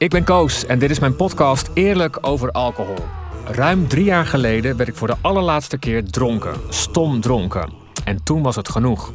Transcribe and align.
Ik 0.00 0.10
ben 0.10 0.24
Koos 0.24 0.66
en 0.66 0.78
dit 0.78 0.90
is 0.90 0.98
mijn 0.98 1.16
podcast 1.16 1.70
Eerlijk 1.74 2.18
over 2.20 2.50
alcohol. 2.50 3.04
Ruim 3.44 3.88
drie 3.88 4.04
jaar 4.04 4.26
geleden 4.26 4.76
werd 4.76 4.88
ik 4.88 4.94
voor 4.94 5.06
de 5.06 5.16
allerlaatste 5.20 5.78
keer 5.78 6.04
dronken, 6.04 6.54
stom 6.68 7.20
dronken. 7.20 7.72
En 8.04 8.22
toen 8.22 8.42
was 8.42 8.56
het 8.56 8.68
genoeg. 8.68 9.12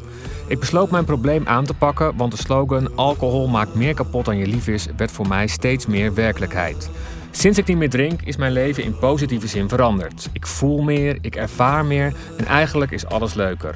Ik 0.47 0.59
besloot 0.59 0.91
mijn 0.91 1.05
probleem 1.05 1.47
aan 1.47 1.65
te 1.65 1.73
pakken, 1.73 2.17
want 2.17 2.31
de 2.31 2.37
slogan 2.37 2.95
alcohol 2.95 3.47
maakt 3.47 3.75
meer 3.75 3.93
kapot 3.93 4.25
dan 4.25 4.37
je 4.37 4.47
lief 4.47 4.67
is, 4.67 4.87
werd 4.97 5.11
voor 5.11 5.27
mij 5.27 5.47
steeds 5.47 5.85
meer 5.85 6.13
werkelijkheid. 6.13 6.89
Sinds 7.31 7.57
ik 7.57 7.67
niet 7.67 7.77
meer 7.77 7.89
drink, 7.89 8.21
is 8.21 8.37
mijn 8.37 8.51
leven 8.51 8.83
in 8.83 8.97
positieve 8.97 9.47
zin 9.47 9.69
veranderd. 9.69 10.29
Ik 10.33 10.47
voel 10.47 10.81
meer, 10.81 11.17
ik 11.21 11.35
ervaar 11.35 11.85
meer 11.85 12.13
en 12.37 12.45
eigenlijk 12.45 12.91
is 12.91 13.05
alles 13.05 13.33
leuker. 13.33 13.75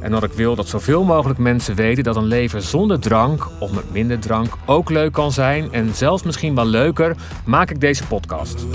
En 0.00 0.10
dat 0.10 0.22
ik 0.22 0.32
wil 0.32 0.54
dat 0.54 0.68
zoveel 0.68 1.04
mogelijk 1.04 1.38
mensen 1.38 1.74
weten 1.74 2.04
dat 2.04 2.16
een 2.16 2.26
leven 2.26 2.62
zonder 2.62 3.00
drank 3.00 3.48
of 3.58 3.72
met 3.72 3.92
minder 3.92 4.18
drank 4.18 4.52
ook 4.66 4.90
leuk 4.90 5.12
kan 5.12 5.32
zijn 5.32 5.72
en 5.72 5.94
zelfs 5.94 6.22
misschien 6.22 6.54
wel 6.54 6.66
leuker, 6.66 7.16
maak 7.44 7.70
ik 7.70 7.80
deze 7.80 8.06
podcast. 8.06 8.66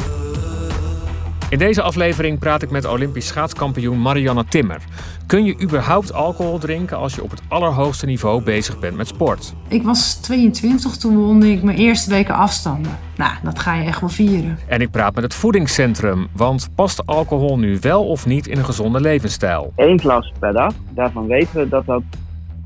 In 1.53 1.59
deze 1.59 1.81
aflevering 1.81 2.39
praat 2.39 2.61
ik 2.61 2.71
met 2.71 2.85
Olympisch 2.85 3.27
schaatskampioen 3.27 4.01
Marianne 4.01 4.45
Timmer. 4.45 4.81
Kun 5.25 5.45
je 5.45 5.61
überhaupt 5.61 6.13
alcohol 6.13 6.57
drinken 6.57 6.97
als 6.97 7.15
je 7.15 7.23
op 7.23 7.29
het 7.29 7.41
allerhoogste 7.47 8.05
niveau 8.05 8.43
bezig 8.43 8.79
bent 8.79 8.97
met 8.97 9.07
sport? 9.07 9.53
Ik 9.67 9.83
was 9.83 10.15
22, 10.15 10.97
toen 10.97 11.17
won 11.17 11.43
ik 11.43 11.63
mijn 11.63 11.77
eerste 11.77 12.09
weken 12.09 12.35
afstanden. 12.35 12.91
Nou, 13.15 13.31
dat 13.43 13.59
ga 13.59 13.73
je 13.73 13.85
echt 13.85 13.99
wel 13.99 14.09
vieren. 14.09 14.57
En 14.67 14.81
ik 14.81 14.91
praat 14.91 15.15
met 15.15 15.23
het 15.23 15.33
voedingscentrum, 15.33 16.27
want 16.35 16.69
past 16.75 17.05
alcohol 17.05 17.59
nu 17.59 17.77
wel 17.81 18.07
of 18.07 18.25
niet 18.25 18.47
in 18.47 18.57
een 18.57 18.65
gezonde 18.65 19.01
levensstijl? 19.01 19.73
Eén 19.75 19.99
glas 19.99 20.31
per 20.39 20.53
dag, 20.53 20.73
daarvan 20.89 21.27
weten 21.27 21.59
we 21.59 21.69
dat 21.69 21.85
dat 21.85 22.03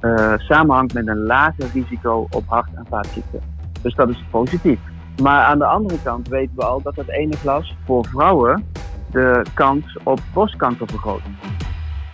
uh, 0.02 0.34
samenhangt 0.38 0.94
met 0.94 1.08
een 1.08 1.26
lager 1.26 1.66
risico 1.73 2.28
op 2.30 2.44
hart- 2.45 2.76
en 2.76 2.86
vaatziekten. 2.90 3.40
Dus 3.81 3.95
dat 3.95 4.09
is 4.09 4.23
positief. 4.31 4.80
Maar 5.22 5.44
aan 5.44 5.60
de 5.60 5.66
andere 5.66 5.98
kant 6.04 6.28
weten 6.28 6.56
we 6.56 6.66
al 6.66 6.82
dat 6.82 6.96
dat 6.96 7.08
ene 7.08 7.36
glas 7.36 7.76
voor 7.86 8.06
vrouwen 8.06 8.66
de 9.12 9.46
kans 9.54 9.98
op 10.04 10.20
borstkanker 10.34 10.88
vergroot. 10.88 11.22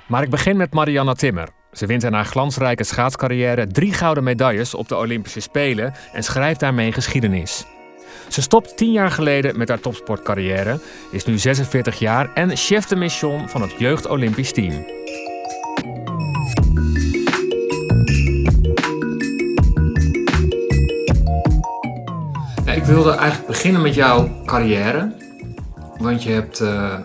Maar 0.08 0.24
ik 0.24 0.30
begin 0.30 0.58
met 0.58 0.74
Marianne 0.74 1.16
Timmer. 1.16 1.50
Ze 1.72 1.86
wint 1.86 2.04
in 2.04 2.14
haar 2.14 2.26
glansrijke 2.26 2.84
schaatscarrière 2.84 3.68
drie 3.68 3.94
gouden 3.94 4.24
medailles 4.24 4.76
op 4.76 4.88
de 4.88 4.98
Olympische 4.98 5.40
Spelen 5.40 5.94
en 6.14 6.24
schrijft 6.24 6.60
daarmee 6.60 6.92
geschiedenis. 6.92 7.66
Ze 8.28 8.42
stopt 8.42 8.78
tien 8.78 8.92
jaar 8.92 9.12
geleden 9.12 9.58
met 9.58 9.70
haar 9.70 9.80
topsportcarrière, 9.80 10.80
is 11.12 11.26
nu 11.26 11.38
46 11.38 12.00
jaar 12.00 12.34
en 12.34 12.58
chef 12.58 12.86
de 12.86 12.96
mission 12.96 13.50
van 13.50 13.62
het 13.62 13.72
Jeugd 13.78 14.08
Olympisch 14.08 14.52
Team. 14.52 15.03
Ik 22.76 22.84
wilde 22.84 23.12
eigenlijk 23.12 23.48
beginnen 23.48 23.82
met 23.82 23.94
jouw 23.94 24.42
carrière. 24.46 25.12
Want 25.98 26.24
je 26.24 26.32
hebt 26.32 26.62
uh, 26.62 26.96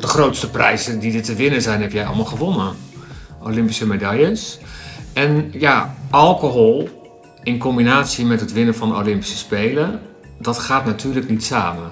de 0.00 0.06
grootste 0.06 0.50
prijzen 0.50 0.98
die 0.98 1.16
er 1.16 1.22
te 1.22 1.34
winnen 1.34 1.62
zijn, 1.62 1.80
heb 1.80 1.92
jij 1.92 2.06
allemaal 2.06 2.24
gewonnen. 2.24 2.74
Olympische 3.42 3.86
medailles. 3.86 4.58
En 5.12 5.50
ja, 5.52 5.94
alcohol 6.10 6.88
in 7.42 7.58
combinatie 7.58 8.24
met 8.24 8.40
het 8.40 8.52
winnen 8.52 8.74
van 8.74 8.96
Olympische 8.96 9.36
Spelen, 9.36 10.00
dat 10.38 10.58
gaat 10.58 10.84
natuurlijk 10.84 11.28
niet 11.28 11.44
samen. 11.44 11.90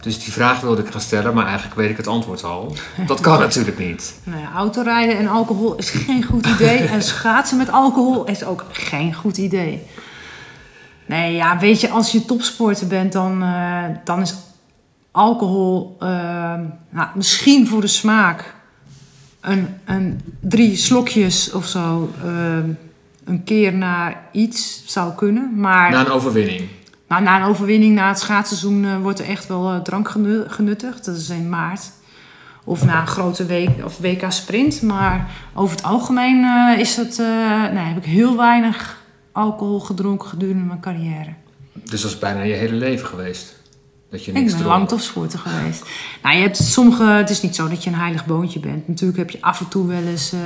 Dus 0.00 0.24
die 0.24 0.32
vraag 0.32 0.60
wilde 0.60 0.82
ik 0.82 0.90
gaan 0.90 1.00
stellen, 1.00 1.34
maar 1.34 1.46
eigenlijk 1.46 1.76
weet 1.76 1.90
ik 1.90 1.96
het 1.96 2.06
antwoord 2.06 2.44
al. 2.44 2.74
Dat 3.06 3.20
kan 3.20 3.38
natuurlijk 3.48 3.78
niet. 3.78 4.14
Nou 4.24 4.40
ja, 4.40 4.52
autorijden 4.52 5.18
en 5.18 5.28
alcohol 5.28 5.74
is 5.74 5.90
geen 5.90 6.24
goed 6.24 6.46
idee. 6.46 6.78
en 6.78 7.02
schaatsen 7.02 7.56
met 7.56 7.70
alcohol 7.70 8.24
is 8.24 8.44
ook 8.44 8.64
geen 8.72 9.14
goed 9.14 9.36
idee. 9.36 9.82
Nee, 11.10 11.34
ja, 11.34 11.58
weet 11.58 11.80
je, 11.80 11.88
als 11.88 12.12
je 12.12 12.24
topsporter 12.24 12.86
bent, 12.86 13.12
dan, 13.12 13.42
uh, 13.42 13.84
dan 14.04 14.20
is 14.20 14.34
alcohol 15.10 15.96
uh, 16.02 16.08
nou, 16.90 17.08
misschien 17.14 17.66
voor 17.66 17.80
de 17.80 17.86
smaak 17.86 18.54
een, 19.40 19.68
een 19.84 20.20
drie 20.40 20.76
slokjes 20.76 21.52
of 21.52 21.66
zo 21.66 22.10
uh, 22.24 22.56
een 23.24 23.44
keer 23.44 23.74
na 23.74 24.14
iets 24.32 24.82
zou 24.86 25.14
kunnen. 25.14 25.50
Maar, 25.54 25.90
na 25.90 26.00
een 26.00 26.10
overwinning? 26.10 26.68
Nou, 27.08 27.22
na 27.22 27.40
een 27.40 27.48
overwinning, 27.48 27.94
na 27.94 28.08
het 28.08 28.18
schaatsseizoen, 28.18 29.02
wordt 29.02 29.18
er 29.18 29.28
echt 29.28 29.46
wel 29.46 29.82
drank 29.82 30.08
genuttigd. 30.46 31.04
Dat 31.04 31.16
is 31.16 31.30
in 31.30 31.48
maart. 31.48 31.90
Of 32.64 32.84
na 32.84 33.00
een 33.00 33.06
grote 33.06 33.46
week 33.46 33.84
of 33.84 33.98
WK 33.98 34.24
sprint. 34.28 34.82
Maar 34.82 35.30
over 35.54 35.76
het 35.76 35.84
algemeen 35.84 36.44
is 36.78 36.96
het, 36.96 37.18
nee, 37.72 37.84
heb 37.84 37.96
ik 37.96 38.04
heel 38.04 38.36
weinig 38.36 38.99
alcohol 39.40 39.80
gedronken 39.80 40.28
gedurende 40.28 40.64
mijn 40.64 40.80
carrière. 40.80 41.34
Dus 41.72 42.02
dat 42.02 42.10
is 42.10 42.18
bijna 42.18 42.42
je 42.42 42.54
hele 42.54 42.74
leven 42.74 43.06
geweest? 43.06 43.58
Dat 44.10 44.24
je 44.24 44.32
niks 44.32 44.52
ik 44.52 44.58
ben 44.58 44.66
lang 44.66 44.88
topsporter 44.88 45.38
geweest. 45.38 45.84
Nou, 46.22 46.36
je 46.36 46.42
hebt 46.42 46.56
sommige... 46.56 47.04
Het 47.04 47.30
is 47.30 47.42
niet 47.42 47.54
zo 47.54 47.68
dat 47.68 47.84
je 47.84 47.90
een 47.90 47.96
heilig 47.96 48.26
boontje 48.26 48.60
bent. 48.60 48.88
Natuurlijk 48.88 49.18
heb 49.18 49.30
je 49.30 49.38
af 49.40 49.60
en 49.60 49.68
toe 49.68 49.86
wel 49.86 50.02
eens... 50.02 50.32
Uh, 50.32 50.40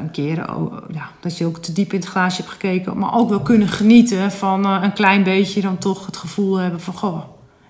een 0.00 0.10
keer 0.10 0.54
oh, 0.54 0.76
ja, 0.92 1.10
dat 1.20 1.38
je 1.38 1.46
ook 1.46 1.58
te 1.58 1.72
diep 1.72 1.92
in 1.92 2.00
het 2.00 2.08
glaasje 2.08 2.40
hebt 2.40 2.52
gekeken. 2.52 2.98
Maar 2.98 3.14
ook 3.14 3.28
wel 3.28 3.40
kunnen 3.40 3.68
genieten 3.68 4.32
van 4.32 4.66
uh, 4.66 4.78
een 4.82 4.92
klein 4.92 5.22
beetje 5.22 5.60
dan 5.60 5.78
toch 5.78 6.06
het 6.06 6.16
gevoel 6.16 6.56
hebben 6.56 6.80
van... 6.80 6.94
Goh, 6.94 7.22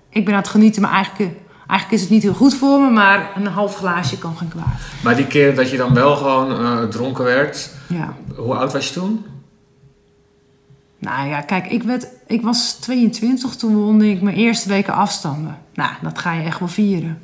ik 0.09 0.25
ben 0.25 0.33
aan 0.33 0.39
het 0.39 0.49
genieten, 0.49 0.81
maar 0.81 0.91
eigenlijk, 0.91 1.33
eigenlijk 1.67 1.91
is 1.91 2.01
het 2.01 2.09
niet 2.09 2.23
heel 2.23 2.33
goed 2.33 2.55
voor 2.55 2.81
me. 2.81 2.89
Maar 2.89 3.31
een 3.35 3.47
half 3.47 3.75
glaasje 3.75 4.17
kan 4.17 4.37
geen 4.37 4.47
kwaad. 4.47 4.79
Maar 5.03 5.15
die 5.15 5.27
keer 5.27 5.55
dat 5.55 5.69
je 5.69 5.77
dan 5.77 5.93
wel 5.93 6.15
gewoon 6.15 6.89
dronken 6.89 7.23
werd... 7.23 7.69
Ja. 7.87 8.15
Hoe 8.35 8.55
oud 8.55 8.73
was 8.73 8.87
je 8.87 8.93
toen? 8.93 9.25
Nou 11.01 11.27
ja, 11.27 11.41
kijk, 11.41 11.67
ik, 11.67 11.83
werd, 11.83 12.07
ik 12.27 12.41
was 12.41 12.73
22, 12.73 13.55
toen 13.55 13.75
won 13.75 14.01
ik 14.01 14.21
mijn 14.21 14.35
eerste 14.35 14.69
weken 14.69 14.93
afstanden. 14.93 15.57
Nou, 15.73 15.91
dat 16.01 16.19
ga 16.19 16.33
je 16.33 16.43
echt 16.43 16.59
wel 16.59 16.67
vieren. 16.67 17.19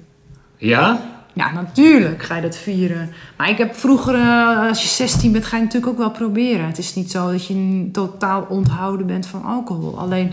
Ja? 0.57 0.99
Ja, 1.33 1.51
natuurlijk 1.51 2.23
ga 2.23 2.35
je 2.35 2.41
dat 2.41 2.57
vieren. 2.57 3.09
Maar 3.37 3.49
ik 3.49 3.57
heb 3.57 3.75
vroeger, 3.75 4.15
eh, 4.15 4.67
als 4.67 4.81
je 4.81 4.87
16 4.87 5.31
bent, 5.31 5.45
ga 5.45 5.57
je 5.57 5.63
natuurlijk 5.63 5.91
ook 5.91 5.97
wel 5.97 6.11
proberen. 6.11 6.65
Het 6.65 6.77
is 6.77 6.95
niet 6.95 7.11
zo 7.11 7.31
dat 7.31 7.45
je 7.45 7.89
totaal 7.91 8.45
onthouden 8.49 9.07
bent 9.07 9.25
van 9.25 9.43
alcohol. 9.43 9.99
Alleen 9.99 10.31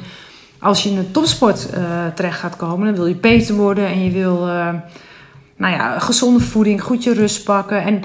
als 0.58 0.82
je 0.82 0.88
in 0.88 0.96
de 0.96 1.10
topsport 1.10 1.68
uh, 1.74 2.06
terecht 2.14 2.38
gaat 2.38 2.56
komen, 2.56 2.86
dan 2.86 2.94
wil 2.94 3.06
je 3.06 3.14
beter 3.14 3.54
worden 3.54 3.86
en 3.86 4.04
je 4.04 4.10
wil 4.10 4.48
uh, 4.48 4.68
nou 5.56 5.74
ja, 5.74 5.98
gezonde 5.98 6.40
voeding, 6.40 6.82
goed 6.82 7.04
je 7.04 7.14
rust 7.14 7.44
pakken. 7.44 7.82
En 7.82 8.02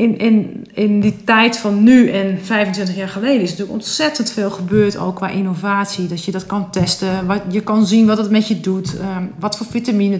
in, 0.00 0.18
in, 0.18 0.66
in 0.72 1.00
die 1.00 1.24
tijd 1.24 1.58
van 1.58 1.82
nu 1.82 2.10
en 2.10 2.38
25 2.42 2.96
jaar 2.96 3.08
geleden 3.08 3.40
is 3.40 3.50
natuurlijk 3.50 3.78
ontzettend 3.78 4.30
veel 4.30 4.50
gebeurd, 4.50 4.96
ook 4.96 5.16
qua 5.16 5.28
innovatie. 5.28 6.08
Dat 6.08 6.24
je 6.24 6.30
dat 6.32 6.46
kan 6.46 6.70
testen, 6.70 7.26
wat, 7.26 7.42
je 7.50 7.60
kan 7.60 7.86
zien 7.86 8.06
wat 8.06 8.18
het 8.18 8.30
met 8.30 8.48
je 8.48 8.60
doet, 8.60 8.94
um, 8.94 9.32
wat 9.38 9.56
voor 9.56 9.66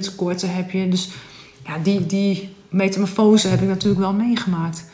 tekorten 0.01 0.55
heb 0.55 0.71
je. 0.71 0.89
Dus 0.89 1.09
ja, 1.67 1.79
die, 1.83 2.07
die 2.07 2.55
metamorfose 2.69 3.49
heb 3.49 3.61
ik 3.61 3.69
natuurlijk 3.69 4.01
wel 4.01 4.13
meegemaakt. 4.13 4.85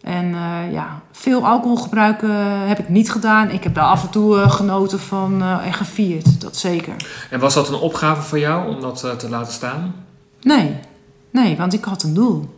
En 0.00 0.24
uh, 0.24 0.72
ja, 0.72 1.02
veel 1.12 1.46
alcohol 1.46 1.76
gebruiken 1.76 2.68
heb 2.68 2.78
ik 2.78 2.88
niet 2.88 3.10
gedaan. 3.10 3.50
Ik 3.50 3.62
heb 3.62 3.74
daar 3.74 3.84
af 3.84 4.02
en 4.02 4.10
toe 4.10 4.36
uh, 4.36 4.50
genoten 4.50 5.00
van 5.00 5.42
en 5.42 5.72
gevierd, 5.72 6.40
dat 6.40 6.56
zeker. 6.56 6.94
En 7.30 7.40
was 7.40 7.54
dat 7.54 7.68
een 7.68 7.74
opgave 7.74 8.22
voor 8.22 8.38
jou 8.38 8.74
om 8.74 8.80
dat 8.80 8.98
te 9.18 9.28
laten 9.28 9.52
staan? 9.52 9.94
Nee, 10.40 10.76
nee, 11.30 11.56
want 11.56 11.72
ik 11.72 11.84
had 11.84 12.02
een 12.02 12.14
doel. 12.14 12.57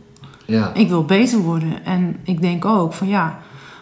Ja. 0.51 0.71
Ik 0.73 0.89
wil 0.89 1.05
beter 1.05 1.39
worden. 1.39 1.85
En 1.85 2.17
ik 2.23 2.41
denk 2.41 2.65
ook 2.65 2.93
van 2.93 3.07
ja, 3.07 3.39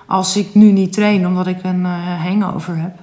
als 0.08 0.38
ik 0.38 0.56
nu 0.56 0.72
niet 0.72 0.94
train 0.94 1.28
omdat 1.28 1.48
ik 1.48 1.64
een 1.64 1.82
uh, 1.82 2.24
hangover 2.24 2.78
heb, 2.78 2.94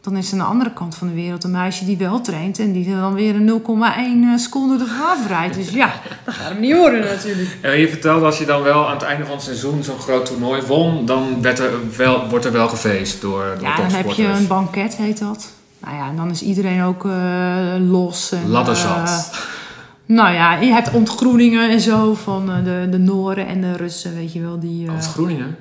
dan 0.00 0.16
is 0.16 0.26
er 0.26 0.32
aan 0.32 0.38
de 0.38 0.50
andere 0.50 0.72
kant 0.72 0.94
van 0.94 1.08
de 1.08 1.14
wereld 1.14 1.44
een 1.44 1.50
meisje 1.50 1.84
die 1.84 1.96
wel 1.96 2.20
traint 2.20 2.58
en 2.58 2.72
die 2.72 2.96
dan 2.96 3.14
weer 3.14 3.34
een 3.34 3.62
0,1 3.62 3.66
eh, 3.66 4.36
seconde 4.36 4.84
ervan 4.84 5.26
rijdt. 5.28 5.54
Dus 5.54 5.70
ja, 5.70 5.92
dat 6.24 6.34
gaat 6.34 6.48
hem 6.48 6.60
niet 6.60 6.72
horen 6.74 7.00
natuurlijk. 7.00 7.58
En 7.60 7.78
je 7.78 7.88
vertelde 7.88 8.24
als 8.24 8.38
je 8.38 8.44
dan 8.44 8.62
wel 8.62 8.88
aan 8.88 8.94
het 8.94 9.02
einde 9.02 9.24
van 9.24 9.34
het 9.34 9.44
seizoen 9.44 9.82
zo'n 9.82 9.98
groot 9.98 10.26
toernooi 10.26 10.62
won, 10.62 11.06
dan 11.06 11.42
werd 11.42 11.58
er 11.58 11.70
wel, 11.96 12.28
wordt 12.28 12.44
er 12.44 12.52
wel 12.52 12.68
gefeest 12.68 13.20
door, 13.20 13.44
door 13.54 13.68
Ja, 13.68 13.76
dan 13.76 13.90
heb 13.90 14.10
je 14.10 14.26
een 14.26 14.46
banket, 14.46 14.96
heet 14.96 15.18
dat. 15.18 15.52
Nou 15.78 15.96
ja, 15.96 16.08
en 16.08 16.16
dan 16.16 16.30
is 16.30 16.42
iedereen 16.42 16.82
ook 16.82 17.04
uh, 17.04 17.12
los. 17.78 18.32
En, 18.32 18.48
Ladderzat. 18.48 19.30
Nou 20.06 20.34
ja, 20.34 20.54
je 20.54 20.72
hebt 20.72 20.92
ontgroeningen 20.92 21.70
en 21.70 21.80
zo 21.80 22.14
van 22.14 22.50
uh, 22.50 22.64
de, 22.64 22.86
de 22.90 22.98
Noren 22.98 23.46
en 23.46 23.60
de 23.60 23.76
Russen, 23.76 24.14
weet 24.14 24.32
je 24.32 24.40
wel. 24.40 24.60
Die, 24.60 24.86
uh, 24.86 24.92
ontgroeningen? 24.92 25.56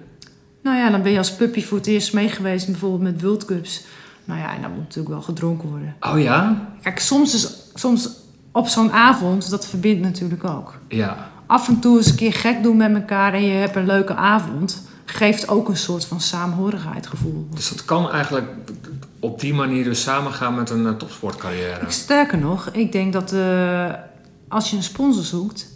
Nou 0.64 0.78
ja, 0.78 0.90
dan 0.90 1.02
ben 1.02 1.12
je 1.12 1.18
als 1.18 1.36
puppy 1.36 1.64
voor 1.64 1.78
het 1.78 1.88
eerst 1.88 2.14
meegeweest, 2.14 2.66
bijvoorbeeld 2.66 3.02
met 3.02 3.22
World 3.22 3.46
Cups. 3.46 3.86
Nou 4.24 4.40
ja, 4.40 4.56
en 4.56 4.62
dan 4.62 4.72
moet 4.72 4.80
natuurlijk 4.80 5.10
wel 5.10 5.22
gedronken 5.22 5.70
worden. 5.70 5.96
Oh 6.00 6.22
ja? 6.22 6.68
Kijk, 6.82 7.00
soms, 7.00 7.34
is, 7.34 7.54
soms 7.74 8.10
op 8.52 8.68
zo'n 8.68 8.92
avond, 8.92 9.50
dat 9.50 9.68
verbindt 9.68 10.02
natuurlijk 10.02 10.44
ook. 10.44 10.78
Ja. 10.88 11.30
Af 11.46 11.68
en 11.68 11.80
toe 11.80 11.98
eens 11.98 12.10
een 12.10 12.16
keer 12.16 12.34
gek 12.34 12.64
doen 12.64 12.78
met 12.78 12.94
elkaar 12.94 13.34
en 13.34 13.44
je 13.44 13.54
hebt 13.54 13.76
een 13.76 13.86
leuke 13.86 14.16
avond. 14.16 14.88
Geeft 15.06 15.48
ook 15.48 15.70
een 15.70 15.78
soort 15.78 16.06
van 16.06 16.22
saamhorigheid 16.22 17.08
gevoel. 17.08 17.48
Dus 17.54 17.70
dat 17.70 17.86
kan 17.86 18.12
eigenlijk 18.12 18.48
op 19.20 19.40
die 19.40 19.54
manier 19.54 19.84
dus 19.84 20.02
samengaan 20.02 20.56
met 20.56 20.70
een 20.70 20.84
uh, 20.84 20.90
topsportcarrière? 20.90 21.86
Sterker 21.88 22.38
nog, 22.38 22.70
ik 22.72 22.92
denk 22.92 23.14
dat... 23.14 23.34
Uh, 23.34 23.90
als 24.48 24.70
je 24.70 24.78
een 24.78 24.84
sponsor 24.84 25.24
zoekt, 25.24 25.74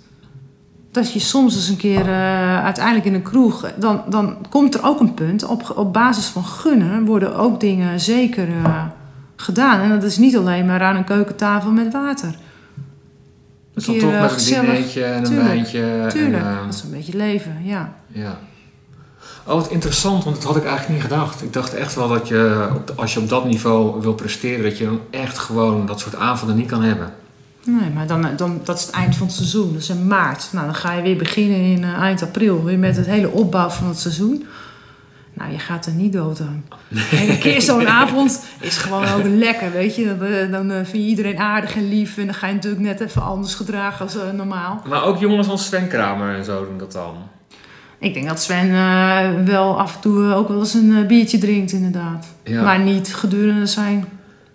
dat 0.91 1.13
je 1.13 1.19
soms 1.19 1.55
eens 1.55 1.67
een 1.67 1.77
keer 1.77 2.05
uh, 2.05 2.63
uiteindelijk 2.63 3.05
in 3.05 3.13
een 3.13 3.21
kroeg, 3.21 3.71
dan, 3.77 4.03
dan 4.09 4.37
komt 4.49 4.75
er 4.75 4.85
ook 4.85 4.99
een 4.99 5.13
punt. 5.13 5.43
Op, 5.43 5.73
op 5.75 5.93
basis 5.93 6.25
van 6.25 6.45
gunnen 6.45 7.05
worden 7.05 7.35
ook 7.35 7.59
dingen 7.59 7.99
zeker 7.99 8.47
uh, 8.47 8.83
gedaan. 9.35 9.79
En 9.79 9.89
dat 9.89 10.03
is 10.03 10.17
niet 10.17 10.37
alleen 10.37 10.65
maar 10.65 10.81
aan 10.81 10.95
een 10.95 11.03
keukentafel 11.03 11.71
met 11.71 11.93
water. 11.93 12.35
Dus 13.73 13.85
dan 13.85 13.97
toch 13.97 14.11
eh, 14.11 14.21
met 14.21 14.31
een 14.31 14.61
dinertje 14.61 15.03
en 15.03 15.25
een 15.25 15.35
wijntje. 15.35 16.05
Tuurlijk, 16.09 16.43
En, 16.43 16.49
eh, 16.49 16.65
dat 16.65 16.73
is 16.73 16.83
een 16.83 16.91
beetje 16.91 17.17
leven, 17.17 17.57
ja. 17.63 17.93
ja. 18.07 18.39
Oh, 19.45 19.55
wat 19.55 19.69
interessant, 19.69 20.23
want 20.23 20.35
dat 20.35 20.45
had 20.45 20.55
ik 20.55 20.65
eigenlijk 20.65 20.93
niet 20.93 21.11
gedacht. 21.11 21.41
Ik 21.43 21.53
dacht 21.53 21.73
echt 21.73 21.95
wel 21.95 22.07
dat 22.07 22.27
je, 22.27 22.67
als 22.95 23.13
je 23.13 23.19
op 23.19 23.29
dat 23.29 23.45
niveau 23.45 24.01
wil 24.01 24.13
presteren, 24.13 24.63
dat 24.63 24.77
je 24.77 24.85
dan 24.85 24.99
echt 25.09 25.37
gewoon 25.37 25.85
dat 25.85 25.99
soort 25.99 26.15
avonden 26.15 26.55
niet 26.55 26.67
kan 26.67 26.83
hebben. 26.83 27.13
Nee, 27.65 27.89
maar 27.89 28.07
dan, 28.07 28.27
dan, 28.37 28.61
dat 28.63 28.77
is 28.77 28.85
het 28.85 28.93
eind 28.95 29.15
van 29.15 29.27
het 29.27 29.35
seizoen. 29.35 29.73
Dat 29.73 29.81
is 29.81 29.89
in 29.89 30.07
maart. 30.07 30.49
Nou, 30.51 30.65
dan 30.65 30.75
ga 30.75 30.93
je 30.93 31.01
weer 31.01 31.17
beginnen 31.17 31.57
in 31.57 31.83
eh, 31.83 31.93
eind 31.93 32.21
april. 32.21 32.63
Weer 32.63 32.79
met 32.79 32.95
het 32.95 33.05
hele 33.05 33.29
opbouw 33.29 33.69
van 33.69 33.87
het 33.87 33.99
seizoen. 33.99 34.45
Nou, 35.33 35.51
je 35.51 35.59
gaat 35.59 35.85
er 35.85 35.91
niet 35.91 36.13
dood 36.13 36.41
aan. 36.41 36.65
En 37.11 37.29
een 37.29 37.39
keer 37.39 37.61
zo'n 37.61 37.87
avond 38.01 38.45
is 38.59 38.77
gewoon 38.77 39.07
ook 39.07 39.23
lekker, 39.23 39.71
weet 39.71 39.95
je. 39.95 40.17
Dan, 40.17 40.27
eh, 40.27 40.51
dan 40.51 40.71
eh, 40.71 40.75
vind 40.75 41.03
je 41.03 41.09
iedereen 41.09 41.37
aardig 41.37 41.75
en 41.75 41.89
lief. 41.89 42.17
En 42.17 42.25
dan 42.25 42.35
ga 42.35 42.47
je 42.47 42.53
natuurlijk 42.53 42.81
net 42.81 42.99
even 42.99 43.21
anders 43.21 43.55
gedragen 43.55 44.05
als 44.05 44.17
eh, 44.17 44.31
normaal. 44.31 44.81
Maar 44.87 45.03
ook 45.03 45.19
jongens 45.19 45.47
als 45.47 45.65
Sven 45.65 45.87
Kramer 45.87 46.35
en 46.35 46.45
zo 46.45 46.65
doen 46.65 46.77
dat 46.77 46.91
dan. 46.91 47.15
Ik 47.99 48.13
denk 48.13 48.27
dat 48.27 48.41
Sven 48.41 48.69
eh, 48.69 49.43
wel 49.45 49.79
af 49.79 49.95
en 49.95 50.01
toe 50.01 50.23
eh, 50.23 50.37
ook 50.37 50.47
wel 50.47 50.59
eens 50.59 50.73
een 50.73 50.97
eh, 50.97 51.05
biertje 51.05 51.37
drinkt, 51.37 51.71
inderdaad. 51.71 52.27
Ja. 52.43 52.63
Maar 52.63 52.79
niet 52.79 53.15
gedurende 53.15 53.65
zijn 53.65 54.05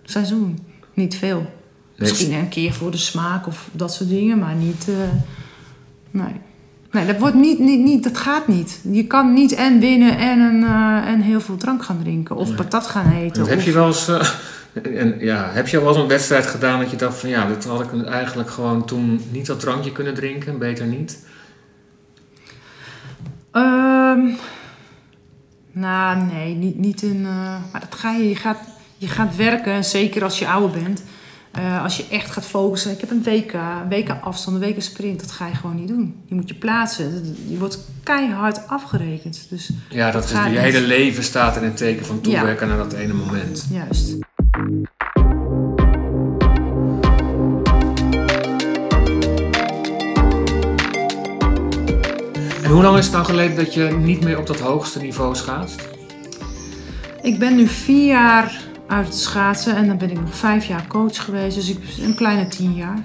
seizoen. 0.03 0.59
Niet 0.93 1.15
veel. 1.15 1.53
Misschien 1.97 2.33
een 2.33 2.49
keer 2.49 2.73
voor 2.73 2.91
de 2.91 2.97
smaak 2.97 3.47
of 3.47 3.69
dat 3.71 3.93
soort 3.93 4.09
dingen, 4.09 4.39
maar 4.39 4.55
niet. 4.55 4.85
eh, 4.89 4.95
nee. 6.11 6.33
Nee, 6.91 7.05
dat, 7.05 7.17
wordt 7.17 7.35
niet, 7.35 7.59
niet, 7.59 7.79
niet, 7.79 8.03
dat 8.03 8.17
gaat 8.17 8.47
niet. 8.47 8.79
Je 8.91 9.07
kan 9.07 9.33
niet 9.33 9.51
en 9.51 9.79
winnen 9.79 10.17
en, 10.17 10.39
een, 10.39 10.63
eh, 10.63 11.07
en 11.11 11.21
heel 11.21 11.41
veel 11.41 11.57
drank 11.57 11.83
gaan 11.83 11.99
drinken. 12.01 12.35
Of 12.35 12.47
Nee. 12.47 12.57
patat 12.57 12.87
gaan 12.87 13.11
eten. 13.11 13.45
Heb 13.47 13.61
je 13.61 13.71
wel 13.71 13.87
eens, 13.87 14.07
eh, 14.07 14.27
en, 15.01 15.15
ja, 15.19 15.49
heb 15.51 15.67
je 15.67 15.79
wel 15.79 15.87
eens 15.87 15.97
een 15.97 16.07
wedstrijd 16.07 16.45
gedaan 16.45 16.79
dat 16.79 16.89
je 16.91 16.97
dacht 16.97 17.17
van 17.19 17.29
ja, 17.29 17.47
dit 17.47 17.65
had 17.65 17.81
ik 17.81 18.05
eigenlijk 18.05 18.49
gewoon 18.49 18.85
toen 18.85 19.21
niet 19.31 19.45
dat 19.45 19.59
drankje 19.59 19.91
kunnen 19.91 20.13
drinken, 20.13 20.57
beter 20.57 20.85
niet? 20.85 21.19
Ehm, 23.51 24.19
nou, 25.71 26.17
nee, 26.33 26.55
niet, 26.55 26.77
niet 26.77 27.01
in. 27.01 27.21
maar 27.71 27.79
dat 27.89 27.95
ga 27.95 28.11
je, 28.11 28.29
je 28.29 28.35
gaat, 28.35 28.59
je 28.97 29.07
gaat 29.07 29.35
werken, 29.35 29.83
zeker 29.83 30.23
als 30.23 30.39
je 30.39 30.47
ouder 30.47 30.83
bent. 30.83 31.03
Eh, 31.55 31.83
als 31.83 31.97
je 31.97 32.05
echt 32.09 32.31
gaat 32.31 32.45
focussen. 32.45 32.91
Ik 32.91 32.99
heb 32.99 33.11
een 33.11 33.23
een 33.25 33.89
WK 33.89 34.09
afstand, 34.21 34.61
een 34.63 34.69
WK 34.69 34.81
sprint. 34.81 35.19
Dat 35.19 35.31
ga 35.31 35.47
je 35.47 35.55
gewoon 35.55 35.75
niet 35.75 35.87
doen. 35.87 36.15
Je 36.25 36.35
moet 36.35 36.49
je 36.49 36.55
plaatsen. 36.55 37.35
Je 37.47 37.57
wordt 37.57 37.79
keihard 38.03 38.67
afgerekend. 38.67 39.45
Dus 39.49 39.69
Ja, 39.89 40.11
dat 40.11 40.23
is, 40.23 40.31
je 40.31 40.37
niet. 40.49 40.59
hele 40.59 40.81
leven 40.81 41.23
staat 41.23 41.57
in 41.57 41.63
het 41.63 41.77
teken 41.77 42.05
van 42.05 42.21
toewerken 42.21 42.67
naar 42.67 42.77
dat 42.77 42.93
ene 42.93 43.13
moment. 43.13 43.65
juist. 43.71 44.15
En 52.63 52.71
hoe 52.71 52.83
lang 52.83 52.97
is 52.97 53.03
het 53.05 53.13
nou 53.13 53.25
geleden 53.25 53.55
dat 53.55 53.73
je 53.73 53.83
niet 54.01 54.23
meer 54.23 54.37
op 54.39 54.47
dat 54.47 54.59
hoogste 54.59 54.99
niveau 54.99 55.35
schaatst? 55.35 55.87
Ik 57.21 57.39
ben 57.39 57.55
nu 57.55 57.67
vier 57.67 58.05
jaar 58.07 58.61
uit 58.87 59.05
het 59.05 59.15
schaatsen. 59.15 59.75
En 59.75 59.87
dan 59.87 59.97
ben 59.97 60.09
ik 60.11 60.19
nog 60.19 60.35
vijf 60.35 60.65
jaar 60.65 60.87
coach 60.87 61.23
geweest. 61.23 61.55
Dus 61.55 61.69
ik, 61.69 61.79
een 62.01 62.15
kleine 62.15 62.47
tien 62.47 62.73
jaar. 62.73 62.97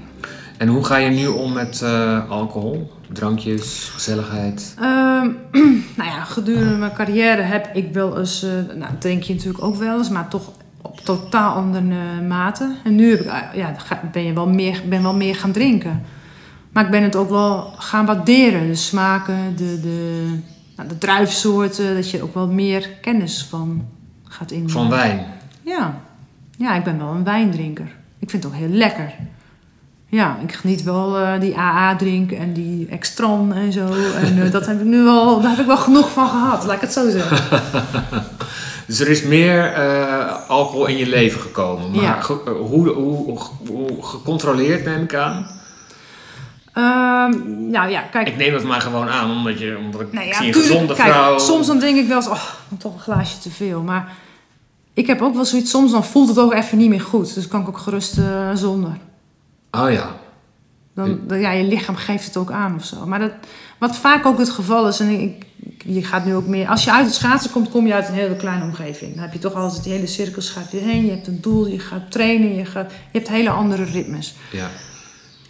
En 0.58 0.68
hoe 0.68 0.84
ga 0.84 0.96
je 0.96 1.10
nu 1.10 1.26
om 1.26 1.52
met 1.52 1.82
eh, 1.82 2.30
alcohol, 2.30 2.90
drankjes, 3.12 3.90
gezelligheid? 3.92 4.74
Ehm, 4.78 5.28
nou 5.98 6.10
ja, 6.10 6.24
gedurende 6.24 6.76
mijn 6.76 6.92
carrière 6.92 7.42
heb 7.42 7.70
ik 7.74 7.92
wel 7.92 8.18
eens, 8.18 8.42
eh 8.42 8.76
nou 8.76 8.92
drink 8.98 9.22
je 9.22 9.34
natuurlijk 9.34 9.64
ook 9.64 9.76
wel 9.76 9.98
eens, 9.98 10.08
maar 10.08 10.28
toch 10.28 10.52
op 10.82 11.00
totaal 11.00 11.54
andere 11.54 11.88
eh, 11.88 12.26
mate. 12.28 12.74
En 12.84 12.94
nu 12.94 13.10
heb 13.10 13.20
ik, 13.20 13.32
ja, 13.54 13.74
ben 14.12 14.24
je 14.24 14.32
wel 14.32 14.48
meer, 14.48 14.82
ben 14.88 15.02
wel 15.02 15.14
meer 15.14 15.34
gaan 15.34 15.52
drinken. 15.52 16.02
Maar 16.72 16.84
ik 16.84 16.90
ben 16.90 17.02
het 17.02 17.16
ook 17.16 17.30
wel 17.30 17.72
gaan 17.76 18.06
waarderen, 18.06 18.66
de 18.66 18.74
smaken, 18.74 19.56
de, 19.56 19.80
de, 19.80 20.26
nou, 20.76 20.88
de 20.88 20.98
druifsoorten, 20.98 21.94
dat 21.94 22.10
je 22.10 22.22
ook 22.22 22.34
wel 22.34 22.48
meer 22.48 22.88
kennis 23.00 23.44
van 23.44 23.88
gaat 24.24 24.50
in. 24.50 24.70
Van 24.70 24.88
wijn. 24.88 25.26
Ja. 25.78 26.00
ja, 26.56 26.74
ik 26.74 26.84
ben 26.84 26.98
wel 26.98 27.08
een 27.08 27.24
wijndrinker. 27.24 27.86
Ik 28.18 28.30
vind 28.30 28.42
het 28.42 28.52
ook 28.52 28.58
heel 28.58 28.68
lekker. 28.68 29.12
Ja, 30.06 30.38
ik 30.46 30.52
geniet 30.52 30.82
wel 30.82 31.18
eh, 31.18 31.40
die 31.40 31.58
AA 31.58 31.96
drinken 31.96 32.36
en 32.38 32.52
die 32.52 32.86
Extran 32.88 33.52
en 33.54 33.72
zo. 33.72 33.86
En 34.16 34.42
eh, 34.42 34.50
dat 34.50 34.66
heb 34.66 34.78
ik 34.80 34.86
nu 34.86 35.02
wel, 35.02 35.40
daar 35.40 35.50
heb 35.50 35.60
ik 35.60 35.66
wel 35.66 35.76
genoeg 35.76 36.10
van 36.10 36.28
gehad, 36.28 36.64
laat 36.64 36.74
ik 36.74 36.80
het 36.80 36.92
zo 36.92 37.10
zeggen. 37.10 37.60
Dus 38.86 39.00
er 39.00 39.08
is 39.08 39.22
meer 39.22 39.72
eh, 39.72 40.48
alcohol 40.48 40.86
in 40.86 40.96
je 40.96 41.08
leven 41.08 41.40
gekomen. 41.40 41.90
Maar 41.90 42.02
Ja. 42.02 42.20
ge- 42.20 42.50
hoe, 42.60 42.88
hoe, 42.88 43.38
hoe, 43.68 44.02
gecontroleerd 44.02 44.84
neem 44.84 45.02
ik 45.02 45.14
aan? 45.14 45.46
Ehm, 46.72 47.30
nou 47.70 47.90
ja, 47.90 48.00
kijk. 48.00 48.28
Ik 48.28 48.36
neem 48.36 48.54
het 48.54 48.64
maar 48.64 48.80
gewoon 48.80 49.08
aan, 49.08 49.30
omdat, 49.30 49.58
je, 49.58 49.76
omdat 49.84 50.00
ik 50.00 50.12
nou 50.12 50.26
ja, 50.26 50.34
zie 50.34 50.46
een 50.46 50.52
tuurlijk, 50.52 50.72
gezonde 50.72 50.94
kijk, 50.94 51.12
vrouw. 51.12 51.38
soms 51.38 51.66
dan 51.66 51.78
denk 51.78 51.96
ik 51.96 52.08
wel 52.08 52.16
eens, 52.16 52.28
oh, 52.28 52.42
toch 52.78 52.94
een 52.94 53.00
glaasje 53.00 53.38
te 53.38 53.50
veel. 53.50 53.82
Maar 53.82 54.08
ik 54.94 55.06
heb 55.06 55.20
ook 55.22 55.34
wel 55.34 55.44
zoiets, 55.44 55.70
soms 55.70 55.90
dan 55.92 56.04
voelt 56.04 56.28
het 56.28 56.38
ook 56.38 56.52
even 56.52 56.78
niet 56.78 56.88
meer 56.88 57.00
goed. 57.00 57.34
Dus 57.34 57.48
kan 57.48 57.60
ik 57.60 57.68
ook 57.68 57.78
gerust 57.78 58.18
eh, 58.18 58.50
zonder. 58.54 58.96
Oh 59.70 59.90
ja. 59.92 60.16
Dan, 60.94 61.18
dan- 61.26 61.40
ja, 61.40 61.50
je 61.50 61.64
lichaam 61.64 61.96
geeft 61.96 62.24
het 62.24 62.36
ook 62.36 62.50
aan 62.50 62.74
of 62.74 62.84
zo. 62.84 63.06
Maar 63.06 63.18
dat, 63.18 63.32
wat 63.78 63.96
vaak 63.96 64.26
ook 64.26 64.38
het 64.38 64.50
geval 64.50 64.88
is, 64.88 65.00
en 65.00 65.08
ik, 65.20 65.46
je 65.84 66.04
gaat 66.04 66.24
nu 66.24 66.34
ook 66.34 66.46
meer... 66.46 66.68
Als 66.68 66.84
je 66.84 66.92
uit 66.92 67.06
het 67.06 67.14
schaatsen 67.14 67.50
komt, 67.50 67.70
kom 67.70 67.86
je 67.86 67.94
uit 67.94 68.08
een 68.08 68.14
hele 68.14 68.36
kleine 68.36 68.64
omgeving. 68.64 69.12
Dan 69.14 69.22
heb 69.22 69.32
je 69.32 69.38
toch 69.38 69.54
altijd 69.54 69.82
die 69.84 69.92
hele 69.92 70.06
cirkels 70.06 70.50
gaat 70.50 70.70
je 70.70 70.76
heen. 70.78 71.04
Je 71.04 71.10
hebt 71.10 71.26
een 71.26 71.40
doel, 71.40 71.66
je 71.66 71.78
gaat 71.78 72.10
trainen, 72.10 72.54
je, 72.54 72.64
gaat, 72.64 72.90
je 72.90 73.18
hebt 73.18 73.28
hele 73.28 73.50
andere 73.50 73.84
ritmes. 73.84 74.34
ja. 74.52 74.68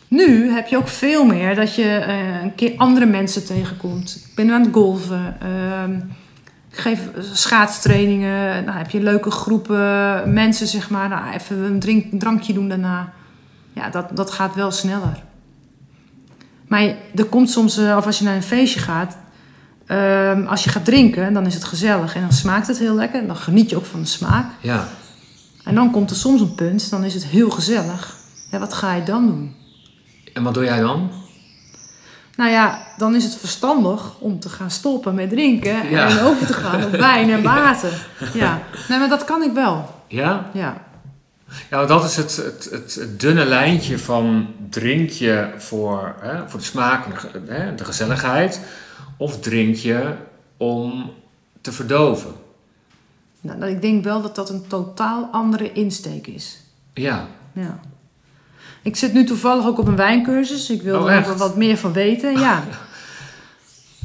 Nu 0.08 0.50
heb 0.52 0.66
je 0.66 0.76
ook 0.76 0.88
veel 0.88 1.24
meer 1.24 1.54
dat 1.54 1.74
je 1.74 1.82
eh, 1.88 2.42
een 2.42 2.54
keer 2.54 2.72
andere 2.76 3.06
mensen 3.06 3.44
tegenkomt. 3.46 4.24
Ik 4.28 4.34
ben 4.34 4.46
nu 4.46 4.52
aan 4.52 4.60
het 4.62 4.72
golven. 4.72 5.36
ehm, 5.40 6.00
ik 6.70 6.78
geef 6.78 7.00
schaatstrainingen. 7.32 8.64
Nou, 8.64 8.78
heb 8.78 8.90
je 8.90 9.02
leuke 9.02 9.30
groepen 9.30 10.32
mensen, 10.32 10.66
zeg 10.66 10.90
maar. 10.90 11.08
Nou, 11.08 11.32
even 11.32 11.58
een 11.58 11.80
drink, 11.80 12.20
drankje 12.20 12.52
doen 12.52 12.68
daarna. 12.68 13.12
Ja, 13.72 13.88
dat, 13.88 14.16
dat 14.16 14.30
gaat 14.30 14.54
wel 14.54 14.70
sneller. 14.70 15.22
Maar 16.68 16.94
er 17.14 17.24
komt 17.24 17.50
soms, 17.50 17.76
eh, 17.76 17.96
of 17.96 18.06
als 18.06 18.18
je 18.18 18.24
naar 18.24 18.36
een 18.36 18.42
feestje 18.42 18.80
gaat... 18.80 19.18
ehm, 19.86 20.46
als 20.46 20.64
je 20.64 20.70
gaat 20.70 20.84
drinken, 20.84 21.32
dan 21.32 21.46
is 21.46 21.54
het 21.54 21.64
gezellig. 21.64 22.14
En 22.14 22.20
dan 22.20 22.32
smaakt 22.32 22.66
het 22.66 22.78
heel 22.78 22.94
lekker. 22.94 23.20
En 23.20 23.26
dan 23.26 23.36
geniet 23.36 23.70
je 23.70 23.76
ook 23.76 23.84
van 23.84 24.00
de 24.00 24.06
smaak. 24.06 24.50
Ja. 24.60 24.88
En 25.64 25.74
dan 25.74 25.90
komt 25.90 26.10
er 26.10 26.16
soms 26.16 26.40
een 26.40 26.54
punt, 26.54 26.90
dan 26.90 27.04
is 27.04 27.14
het 27.14 27.24
heel 27.24 27.50
gezellig. 27.50 28.16
Ja, 28.50 28.58
wat 28.58 28.74
ga 28.74 28.94
je 28.94 29.02
dan 29.02 29.26
doen? 29.26 29.54
En 30.32 30.42
wat 30.42 30.54
doe 30.54 30.64
jij 30.64 30.80
dan? 30.80 31.10
Nou 32.40 32.52
ja, 32.52 32.86
dan 32.96 33.14
is 33.14 33.24
het 33.24 33.34
verstandig 33.34 34.18
om 34.18 34.40
te 34.40 34.48
gaan 34.48 34.70
stoppen 34.70 35.14
met 35.14 35.30
drinken 35.30 35.90
Ja. 35.90 36.08
en 36.08 36.20
over 36.28 36.46
te 36.46 36.52
gaan 36.52 36.84
op 36.84 36.90
wijn 36.90 37.30
en 37.30 37.42
water. 37.54 38.06
Ja, 38.34 38.62
nee, 38.88 38.98
maar 38.98 39.08
dat 39.08 39.24
kan 39.24 39.42
ik 39.42 39.52
wel. 39.52 39.94
Ja? 40.06 40.50
Ja, 40.52 40.82
Ja, 41.70 41.86
dat 41.86 42.04
is 42.04 42.16
het, 42.16 42.36
het, 42.36 42.68
het, 42.70 42.94
het 42.94 43.20
dunne 43.20 43.44
lijntje 43.44 43.98
van 43.98 44.46
drink 44.68 45.10
je 45.10 45.54
voor, 45.58 46.14
hè, 46.20 46.48
voor 46.48 46.58
de 46.58 46.64
smaak, 46.66 47.06
en 47.48 47.76
de 47.76 47.84
gezelligheid, 47.84 48.60
of 49.16 49.40
drink 49.40 49.76
je 49.76 50.14
om 50.56 51.12
te 51.60 51.72
verdoven. 51.72 52.30
nou, 53.40 53.66
ik 53.66 53.82
denk 53.82 54.04
wel 54.04 54.22
dat 54.22 54.34
dat 54.34 54.50
een 54.50 54.66
totaal 54.66 55.28
andere 55.32 55.72
insteek 55.72 56.26
is. 56.26 56.60
Ja, 56.94 57.26
Ja. 57.52 57.80
Ik 58.82 58.96
zit 58.96 59.12
nu 59.12 59.24
toevallig 59.24 59.66
ook 59.66 59.78
op 59.78 59.86
een 59.86 59.96
wijncursus. 59.96 60.70
Ik 60.70 60.82
wil 60.82 61.00
Oh, 61.02 61.10
er 61.10 61.36
wat 61.36 61.56
meer 61.56 61.76
van 61.76 61.92
weten. 61.92 62.38
Ja. 62.38 62.62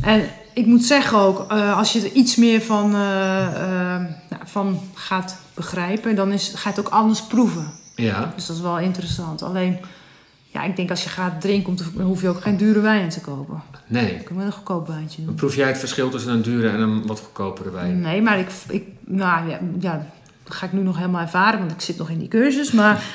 En 0.02 0.24
ik 0.54 0.66
moet 0.66 0.84
zeggen 0.86 1.18
ook, 1.18 1.52
eh, 1.52 1.78
als 1.78 1.94
je 1.94 2.00
er 2.02 2.12
iets 2.12 2.36
meer 2.36 2.62
van, 2.62 2.94
eh, 2.96 3.46
eh, 3.46 4.02
nou, 4.30 4.42
van 4.46 4.80
gaat 4.94 5.38
begrijpen, 5.54 6.16
dan 6.16 6.32
is, 6.32 6.52
ga 6.56 6.70
je 6.70 6.76
het 6.76 6.86
ook 6.86 6.94
anders 6.94 7.22
proeven. 7.22 7.72
ja, 7.96 8.32
Dus 8.36 8.46
dat 8.46 8.56
is 8.56 8.62
wel 8.62 8.80
interessant. 8.80 9.42
Alleen, 9.42 9.78
ja, 10.48 10.64
ik 10.64 10.76
denk 10.76 10.90
als 10.90 11.04
je 11.04 11.10
gaat 11.10 11.42
drinken, 11.42 11.76
dan 11.76 12.06
hoef 12.06 12.22
je 12.22 12.30
ook 12.30 12.42
geen 12.42 12.58
dure 12.58 12.80
wijn 12.80 13.10
te 13.10 13.22
kopen. 13.22 13.62
nee. 13.88 14.12
Ik 14.16 14.26
kan 14.26 14.38
wel 14.38 14.46
een 14.46 14.52
goedkoop 14.52 14.88
wijntje 14.88 15.18
Dan 15.18 15.26
doen. 15.26 15.36
proef 15.36 15.56
jij 15.56 15.68
het 15.68 15.78
verschil 15.78 16.10
tussen 16.10 16.32
een 16.32 16.42
dure 16.42 16.70
en 16.70 16.80
een 16.80 17.08
wat 17.08 17.20
goedkopere 17.20 17.72
wijn? 17.72 18.02
Nee, 18.02 18.22
maar 18.22 18.40
ik, 18.40 18.50
ik 18.68 18.84
nou 19.06 19.50
ja, 19.50 19.60
ja, 19.80 20.06
dat 20.44 20.54
ga 20.56 20.66
ik 20.66 20.72
nu 20.74 20.82
nog 20.82 20.98
helemaal 20.98 21.22
ervaren, 21.22 21.60
want 21.60 21.72
ik 21.72 21.82
zit 21.82 21.98
nog 21.98 22.10
in 22.10 22.20
die 22.20 22.28
cursus. 22.28 22.72
Maar, 22.72 23.04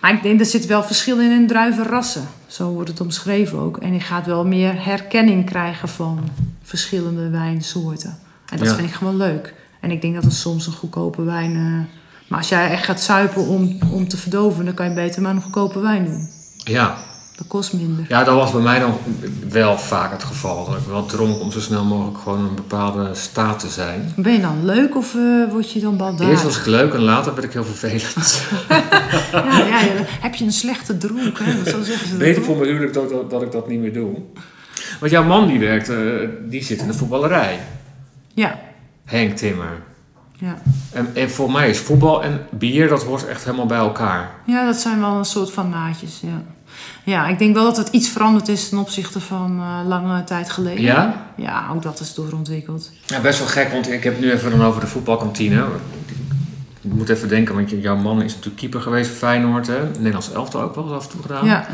maar 0.00 0.12
ik 0.14 0.22
denk, 0.22 0.40
er 0.40 0.46
zit 0.46 0.66
wel 0.66 0.82
verschil 0.82 1.20
in 1.20 1.30
in 1.30 1.46
druivenrassen. 1.46 2.22
Zo 2.46 2.68
wordt 2.68 2.88
het 2.88 3.00
omschreven 3.00 3.58
ook. 3.58 3.76
En 3.78 3.92
je 3.92 4.00
gaat 4.00 4.26
wel 4.26 4.44
meer 4.46 4.84
herkenning 4.84 5.46
krijgen 5.46 5.88
van 5.88 6.28
verschillende 6.62 7.28
wijnsoorten. 7.28 8.18
En 8.50 8.58
dat 8.58 8.66
Ja. 8.68 8.74
vind 8.74 8.88
ik 8.88 8.94
gewoon 8.94 9.16
leuk. 9.16 9.54
En 9.80 9.90
ik 9.90 10.02
denk 10.02 10.14
dat 10.14 10.24
het 10.24 10.32
soms 10.34 10.66
een 10.66 10.72
goedkope 10.72 11.22
wijn... 11.22 11.54
eh, 11.56 11.98
maar 12.28 12.38
als 12.38 12.48
jij 12.48 12.70
echt 12.70 12.84
gaat 12.84 13.00
suipen 13.00 13.46
om, 13.46 13.78
om 13.92 14.08
te 14.08 14.16
verdoven, 14.16 14.64
dan 14.64 14.74
kan 14.74 14.88
je 14.88 14.94
beter 14.94 15.22
maar 15.22 15.34
een 15.34 15.42
goedkope 15.42 15.80
wijn 15.80 16.04
doen. 16.04 16.28
Ja, 16.56 16.96
Dat 17.40 17.48
kost 17.48 17.72
minder. 17.72 18.04
Ja, 18.08 18.24
dat 18.24 18.34
was 18.34 18.52
bij 18.52 18.60
mij 18.60 18.78
dan 18.78 18.96
wel 19.48 19.78
vaak 19.78 20.10
het 20.10 20.22
geval. 20.22 20.66
Dat 20.66 20.76
ik 20.76 20.86
wel 20.86 21.06
dronk 21.06 21.40
om 21.40 21.50
zo 21.50 21.60
snel 21.60 21.84
mogelijk 21.84 22.18
gewoon 22.18 22.38
in 22.38 22.44
een 22.44 22.54
bepaalde 22.54 23.14
staat 23.14 23.58
te 23.58 23.68
zijn. 23.68 24.12
Ben 24.16 24.32
je 24.32 24.40
dan 24.40 24.64
leuk 24.64 24.96
of 24.96 25.14
uh, 25.14 25.50
word 25.50 25.72
je 25.72 25.80
dan 25.80 25.96
baldadig? 25.96 26.28
Eerst 26.28 26.42
was 26.42 26.58
ik 26.58 26.66
leuk 26.66 26.94
en 26.94 27.00
later 27.00 27.34
werd 27.34 27.46
ik 27.46 27.52
heel 27.52 27.64
vervelend. 27.64 28.42
ja, 29.32 29.80
ja, 29.80 30.04
heb 30.20 30.34
je 30.34 30.44
een 30.44 30.52
slechte 30.52 30.96
dronk, 30.96 31.38
hè? 31.38 31.70
Zo 31.70 31.82
zeggen 31.82 32.08
ze 32.08 32.16
Beter 32.16 32.42
voor 32.42 32.56
mijn 32.56 32.68
huwelijk 32.68 32.92
dat, 32.92 33.08
dat, 33.08 33.30
dat 33.30 33.42
ik 33.42 33.52
dat 33.52 33.68
niet 33.68 33.80
meer 33.80 33.92
doe. 33.92 34.16
Want 35.00 35.12
jouw 35.12 35.24
man 35.24 35.46
die 35.46 35.58
werkt, 35.58 35.90
uh, 35.90 36.28
die 36.48 36.64
zit 36.64 36.80
in 36.80 36.86
de 36.86 36.94
voetballerij. 36.94 37.60
Ja. 38.34 38.60
Henk 39.04 39.36
Timmer. 39.36 39.82
Ja. 40.32 40.58
En, 40.92 41.08
en 41.14 41.30
voor 41.30 41.50
mij 41.50 41.70
is 41.70 41.78
voetbal 41.78 42.22
en 42.22 42.46
bier, 42.50 42.88
dat 42.88 43.04
hoort 43.04 43.26
echt 43.26 43.44
helemaal 43.44 43.66
bij 43.66 43.78
elkaar. 43.78 44.30
Ja, 44.46 44.66
dat 44.66 44.76
zijn 44.76 45.00
wel 45.00 45.14
een 45.14 45.24
soort 45.24 45.52
van 45.52 45.68
maatjes, 45.68 46.20
ja. 46.20 46.42
Ja, 47.04 47.28
ik 47.28 47.38
denk 47.38 47.54
wel 47.54 47.64
dat 47.64 47.76
het 47.76 47.88
iets 47.88 48.08
veranderd 48.08 48.48
is 48.48 48.68
ten 48.68 48.78
opzichte 48.78 49.20
van 49.20 49.58
uh, 49.58 49.80
lange 49.86 50.24
tijd 50.24 50.50
geleden. 50.50 50.82
Ja? 50.82 51.32
Ja, 51.36 51.68
ook 51.74 51.82
dat 51.82 52.00
is 52.00 52.14
doorontwikkeld. 52.14 52.90
Ja, 53.06 53.20
best 53.20 53.38
wel 53.38 53.48
gek, 53.48 53.72
want 53.72 53.92
ik 53.92 54.04
heb 54.04 54.12
het 54.12 54.22
nu 54.22 54.32
even 54.32 54.50
dan 54.50 54.62
over 54.62 54.80
de 54.80 54.86
voetbalkantine. 54.86 55.66
Ik 56.80 56.92
moet 56.92 57.08
even 57.08 57.28
denken, 57.28 57.54
want 57.54 57.70
jouw 57.70 57.96
man 57.96 58.22
is 58.22 58.32
natuurlijk 58.32 58.60
keeper 58.60 58.80
geweest 58.80 59.08
voor 59.08 59.18
Feyenoord, 59.18 59.66
hè? 59.66 59.88
Nederlands 59.98 60.32
elftal 60.32 60.62
ook 60.62 60.74
wel 60.74 60.94
af 60.94 61.04
en 61.04 61.10
toe 61.10 61.22
gedaan. 61.22 61.46
Ja, 61.46 61.52
ja. 61.52 61.66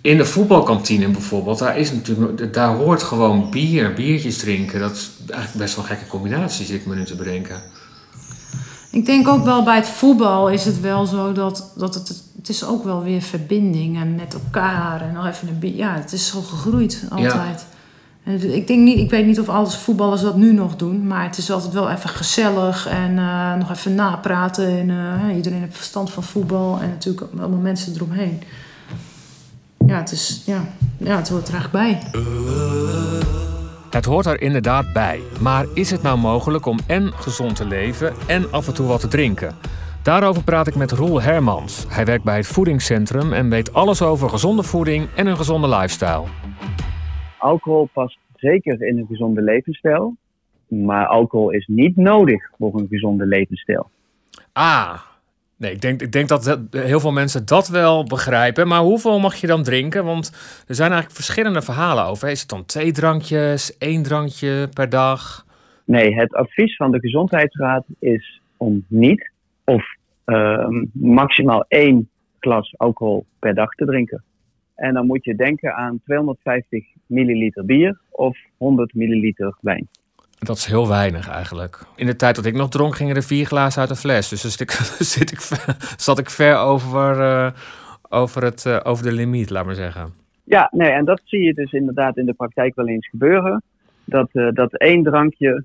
In 0.00 0.16
de 0.16 0.24
voetbalkantine 0.24 1.08
bijvoorbeeld, 1.08 1.58
daar, 1.58 1.78
is 1.78 1.92
natuurlijk, 1.92 2.54
daar 2.54 2.74
hoort 2.74 3.02
gewoon 3.02 3.50
bier, 3.50 3.94
biertjes 3.94 4.38
drinken. 4.38 4.80
Dat 4.80 4.92
is 4.92 5.10
eigenlijk 5.26 5.58
best 5.58 5.74
wel 5.74 5.84
een 5.84 5.90
gekke 5.90 6.06
combinatie, 6.06 6.66
zit 6.66 6.80
ik 6.80 6.86
me 6.86 6.94
nu 6.94 7.04
te 7.04 7.16
bedenken. 7.16 7.62
Ik 8.90 9.06
denk 9.06 9.28
ook 9.28 9.44
wel 9.44 9.62
bij 9.62 9.76
het 9.76 9.88
voetbal 9.88 10.50
is 10.50 10.64
het 10.64 10.80
wel 10.80 11.06
zo 11.06 11.32
dat, 11.32 11.72
dat 11.76 11.94
het, 11.94 12.22
het 12.40 12.48
is 12.48 12.64
ook 12.64 12.84
wel 12.84 13.02
weer 13.02 13.22
verbinding 13.22 13.96
en 13.96 14.14
met 14.14 14.34
elkaar 14.34 15.00
en 15.00 15.12
nog 15.12 15.26
even 15.26 15.48
een. 15.48 15.76
Ja, 15.76 15.94
het 15.94 16.12
is 16.12 16.26
zo 16.26 16.40
gegroeid 16.40 17.04
altijd. 17.10 17.66
En 18.24 18.54
ik, 18.54 18.66
denk 18.66 18.80
niet, 18.80 18.98
ik 18.98 19.10
weet 19.10 19.26
niet 19.26 19.40
of 19.40 19.48
alle 19.48 19.70
voetballers 19.70 20.20
dat 20.20 20.36
nu 20.36 20.52
nog 20.52 20.76
doen, 20.76 21.06
maar 21.06 21.24
het 21.24 21.38
is 21.38 21.50
altijd 21.50 21.72
wel 21.72 21.90
even 21.90 22.10
gezellig 22.10 22.86
en 22.86 23.10
uh, 23.10 23.54
nog 23.54 23.70
even 23.70 23.94
napraten. 23.94 24.68
En, 24.68 24.88
uh, 24.88 25.36
iedereen 25.36 25.60
heeft 25.60 25.76
verstand 25.76 26.10
van 26.10 26.22
voetbal 26.22 26.78
en 26.80 26.88
natuurlijk 26.88 27.26
allemaal 27.38 27.60
mensen 27.60 27.94
eromheen 27.94 28.42
ja, 29.90 29.98
het, 29.98 30.12
is, 30.12 30.42
ja, 30.46 30.64
ja, 30.96 31.16
het 31.16 31.28
hoort 31.28 31.48
er 31.48 31.54
eigenlijk 31.54 31.72
bij. 31.72 32.22
Het 33.90 34.04
hoort 34.04 34.26
er 34.26 34.40
inderdaad 34.40 34.92
bij. 34.92 35.20
Maar 35.40 35.66
is 35.74 35.90
het 35.90 36.02
nou 36.02 36.18
mogelijk 36.18 36.66
om 36.66 36.78
en 36.86 37.12
gezond 37.14 37.56
te 37.56 37.64
leven 37.64 38.14
en 38.26 38.52
af 38.52 38.66
en 38.66 38.74
toe 38.74 38.86
wat 38.86 39.00
te 39.00 39.08
drinken? 39.08 39.56
Daarover 40.02 40.44
praat 40.44 40.66
ik 40.66 40.74
met 40.74 40.90
Roel 40.90 41.22
Hermans. 41.22 41.86
Hij 41.88 42.04
werkt 42.04 42.24
bij 42.24 42.36
het 42.36 42.46
Voedingscentrum 42.46 43.32
en 43.32 43.50
weet 43.50 43.72
alles 43.72 44.02
over 44.02 44.28
gezonde 44.28 44.62
voeding 44.62 45.08
en 45.16 45.26
een 45.26 45.36
gezonde 45.36 45.68
lifestyle. 45.68 46.24
Alcohol 47.38 47.88
past 47.92 48.18
zeker 48.36 48.82
in 48.82 48.98
een 48.98 49.06
gezonde 49.06 49.42
levensstijl, 49.42 50.16
maar 50.68 51.06
alcohol 51.06 51.50
is 51.50 51.66
niet 51.66 51.96
nodig 51.96 52.50
voor 52.58 52.78
een 52.78 52.86
gezonde 52.88 53.26
levensstijl. 53.26 53.90
Ah, 54.52 55.00
Nee, 55.56 55.72
ik 55.72 55.80
denk, 55.80 56.02
ik 56.02 56.12
denk 56.12 56.28
dat 56.28 56.58
heel 56.70 57.00
veel 57.00 57.12
mensen 57.12 57.46
dat 57.46 57.68
wel 57.68 58.04
begrijpen. 58.04 58.68
Maar 58.68 58.80
hoeveel 58.80 59.18
mag 59.18 59.34
je 59.34 59.46
dan 59.46 59.62
drinken? 59.62 60.04
Want 60.04 60.26
er 60.68 60.74
zijn 60.74 60.90
eigenlijk 60.90 61.20
verschillende 61.20 61.62
verhalen 61.62 62.04
over. 62.04 62.28
Is 62.28 62.40
het 62.40 62.48
dan 62.48 62.64
twee 62.64 62.92
drankjes, 62.92 63.78
één 63.78 64.02
drankje 64.02 64.68
per 64.74 64.88
dag? 64.88 65.46
Nee, 65.84 66.14
het 66.14 66.34
advies 66.34 66.76
van 66.76 66.90
de 66.90 67.00
Gezondheidsraad 67.00 67.84
is 67.98 68.40
om 68.56 68.84
niet 68.88 69.30
of 69.70 69.84
uh, 70.26 70.68
maximaal 70.92 71.64
één 71.68 72.08
glas 72.38 72.74
alcohol 72.76 73.26
per 73.38 73.54
dag 73.54 73.74
te 73.74 73.84
drinken. 73.84 74.22
En 74.74 74.94
dan 74.94 75.06
moet 75.06 75.24
je 75.24 75.34
denken 75.34 75.74
aan 75.74 76.00
250 76.04 76.84
milliliter 77.06 77.64
bier 77.64 78.00
of 78.10 78.38
100 78.56 78.94
milliliter 78.94 79.56
wijn. 79.60 79.88
Dat 80.38 80.56
is 80.56 80.66
heel 80.66 80.88
weinig 80.88 81.28
eigenlijk. 81.28 81.78
In 81.96 82.06
de 82.06 82.16
tijd 82.16 82.36
dat 82.36 82.44
ik 82.44 82.54
nog 82.54 82.68
dronk, 82.68 82.96
gingen 82.96 83.16
er 83.16 83.22
vier 83.22 83.46
glazen 83.46 83.80
uit 83.80 83.90
een 83.90 83.96
fles. 83.96 84.28
Dus 84.28 84.42
dan 84.42 84.50
zit 84.50 84.60
ik, 84.60 84.70
zit 85.14 85.32
ik, 85.32 85.40
zat 85.96 86.18
ik 86.18 86.30
ver 86.30 86.56
over, 86.56 87.20
uh, 87.20 87.50
over, 88.08 88.42
het, 88.42 88.64
uh, 88.64 88.80
over 88.82 89.04
de 89.04 89.12
limiet, 89.12 89.50
laat 89.50 89.64
maar 89.64 89.74
zeggen. 89.74 90.12
Ja, 90.44 90.68
nee, 90.72 90.90
en 90.90 91.04
dat 91.04 91.20
zie 91.24 91.42
je 91.42 91.54
dus 91.54 91.72
inderdaad 91.72 92.16
in 92.16 92.26
de 92.26 92.32
praktijk 92.32 92.74
wel 92.74 92.88
eens 92.88 93.08
gebeuren. 93.08 93.62
Dat, 94.04 94.28
uh, 94.32 94.48
dat 94.52 94.76
één 94.76 95.02
drankje 95.02 95.64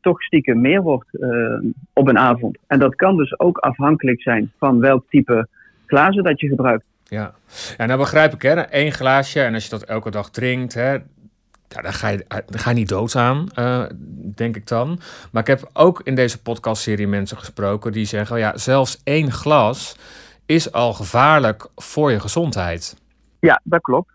toch 0.00 0.22
stiekem 0.22 0.60
meer 0.60 0.82
wordt 0.82 1.08
op 1.92 2.08
een 2.08 2.18
avond. 2.18 2.58
En 2.66 2.78
dat 2.78 2.94
kan 2.94 3.16
dus 3.16 3.38
ook 3.38 3.58
afhankelijk 3.58 4.22
zijn 4.22 4.52
van 4.58 4.80
welk 4.80 5.04
type 5.08 5.48
glazen 5.86 6.24
dat 6.24 6.40
je 6.40 6.48
gebruikt. 6.48 6.84
Ja, 7.04 7.34
ja 7.76 7.86
nou 7.86 7.98
begrijp 7.98 8.32
ik 8.32 8.42
hè, 8.42 8.60
één 8.60 8.92
glaasje 8.92 9.42
en 9.42 9.54
als 9.54 9.64
je 9.64 9.70
dat 9.70 9.82
elke 9.82 10.10
dag 10.10 10.30
drinkt, 10.30 10.74
hè, 10.74 10.98
daar, 11.68 11.92
ga 11.92 12.08
je, 12.08 12.24
daar 12.28 12.44
ga 12.58 12.70
je 12.70 12.76
niet 12.76 12.88
dood 12.88 13.16
aan, 13.16 13.46
uh, 13.58 13.84
denk 14.34 14.56
ik 14.56 14.66
dan. 14.66 14.98
Maar 15.32 15.42
ik 15.42 15.48
heb 15.48 15.70
ook 15.72 16.00
in 16.04 16.14
deze 16.14 16.42
podcastserie 16.42 17.08
mensen 17.08 17.36
gesproken 17.36 17.92
die 17.92 18.04
zeggen: 18.04 18.38
ja, 18.38 18.56
zelfs 18.56 19.00
één 19.04 19.32
glas 19.32 19.96
is 20.46 20.72
al 20.72 20.92
gevaarlijk 20.92 21.68
voor 21.76 22.10
je 22.10 22.20
gezondheid. 22.20 22.96
Ja, 23.40 23.60
dat 23.64 23.80
klopt. 23.80 24.12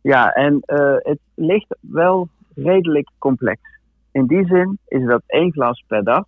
Ja, 0.00 0.32
en 0.32 0.62
uh, 0.66 0.94
het 0.98 1.18
ligt 1.34 1.76
wel 1.80 2.28
redelijk 2.54 3.08
complex. 3.18 3.60
In 4.16 4.26
die 4.26 4.46
zin 4.46 4.78
is 4.88 5.04
dat 5.04 5.22
één 5.26 5.52
glas 5.52 5.84
per 5.86 6.04
dag. 6.04 6.24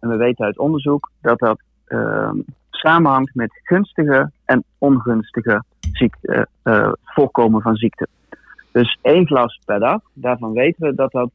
En 0.00 0.08
we 0.08 0.16
weten 0.16 0.44
uit 0.44 0.58
onderzoek 0.58 1.10
dat 1.20 1.38
dat 1.38 1.60
uh, 1.88 2.30
samenhangt 2.70 3.34
met 3.34 3.60
gunstige 3.62 4.30
en 4.44 4.64
ongunstige 4.78 5.64
ziekte, 5.92 6.48
uh, 6.64 6.92
voorkomen 7.04 7.62
van 7.62 7.76
ziekte. 7.76 8.08
Dus 8.72 8.98
één 9.02 9.26
glas 9.26 9.60
per 9.64 9.78
dag, 9.80 10.00
daarvan 10.12 10.52
weten 10.52 10.88
we 10.88 10.94
dat 10.94 11.12
dat 11.12 11.30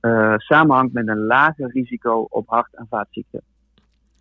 uh, 0.00 0.34
samenhangt 0.36 0.92
met 0.92 1.08
een 1.08 1.26
lager 1.26 1.70
risico 1.70 2.26
op 2.28 2.48
hart- 2.48 2.74
en 2.74 2.86
vaatziekten. 2.90 3.42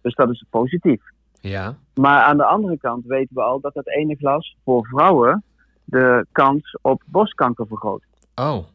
Dus 0.01 0.15
dat 0.15 0.29
is 0.29 0.45
positief. 0.49 1.01
Ja. 1.41 1.75
Maar 1.93 2.21
aan 2.21 2.37
de 2.37 2.45
andere 2.45 2.77
kant 2.77 3.05
weten 3.05 3.35
we 3.35 3.41
al 3.41 3.59
dat 3.59 3.73
dat 3.73 3.87
ene 3.87 4.15
glas 4.15 4.57
voor 4.63 4.85
vrouwen 4.85 5.43
de 5.83 6.25
kans 6.31 6.77
op 6.81 7.03
borstkanker 7.05 7.67
vergroot. 7.67 8.03
Oh. 8.35 8.65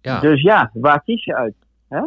Ja. 0.00 0.20
Dus 0.20 0.42
ja, 0.42 0.70
waar 0.72 1.02
kies 1.02 1.24
je 1.24 1.34
uit? 1.34 1.54
Hè? 1.88 2.02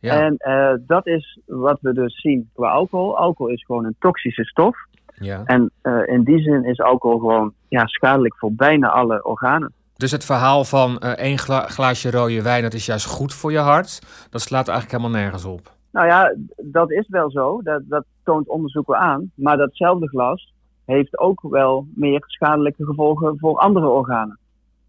Ja. 0.00 0.20
En 0.20 0.34
uh, 0.38 0.72
dat 0.86 1.06
is 1.06 1.40
wat 1.46 1.78
we 1.80 1.92
dus 1.92 2.20
zien 2.20 2.50
qua 2.54 2.70
alcohol. 2.70 3.16
Alcohol 3.16 3.52
is 3.52 3.64
gewoon 3.64 3.84
een 3.84 3.96
toxische 3.98 4.44
stof. 4.44 4.76
Ja. 5.14 5.42
En 5.44 5.70
uh, 5.82 6.06
in 6.06 6.22
die 6.24 6.42
zin 6.42 6.64
is 6.64 6.80
alcohol 6.80 7.18
gewoon 7.18 7.52
ja, 7.68 7.86
schadelijk 7.86 8.36
voor 8.36 8.52
bijna 8.52 8.88
alle 8.88 9.24
organen. 9.24 9.72
Dus 9.96 10.10
het 10.10 10.24
verhaal 10.24 10.64
van 10.64 11.02
uh, 11.04 11.10
één 11.10 11.38
gla 11.38 11.60
glaasje 11.60 12.10
rode 12.10 12.42
wijn, 12.42 12.62
dat 12.62 12.74
is 12.74 12.86
juist 12.86 13.06
goed 13.06 13.34
voor 13.34 13.52
je 13.52 13.58
hart, 13.58 14.00
dat 14.30 14.40
slaat 14.40 14.68
eigenlijk 14.68 14.98
helemaal 14.98 15.20
nergens 15.22 15.44
op. 15.44 15.72
Nou 15.92 16.06
ja, 16.06 16.34
dat 16.56 16.90
is 16.90 17.08
wel 17.08 17.30
zo. 17.30 17.62
Dat, 17.62 17.82
dat 17.84 18.04
toont 18.24 18.48
onderzoek 18.48 18.86
wel 18.86 18.96
aan. 18.96 19.30
Maar 19.34 19.56
datzelfde 19.56 20.08
glas 20.08 20.52
heeft 20.84 21.18
ook 21.18 21.40
wel 21.50 21.86
meer 21.94 22.24
schadelijke 22.26 22.84
gevolgen 22.84 23.38
voor 23.38 23.58
andere 23.58 23.86
organen. 23.86 24.38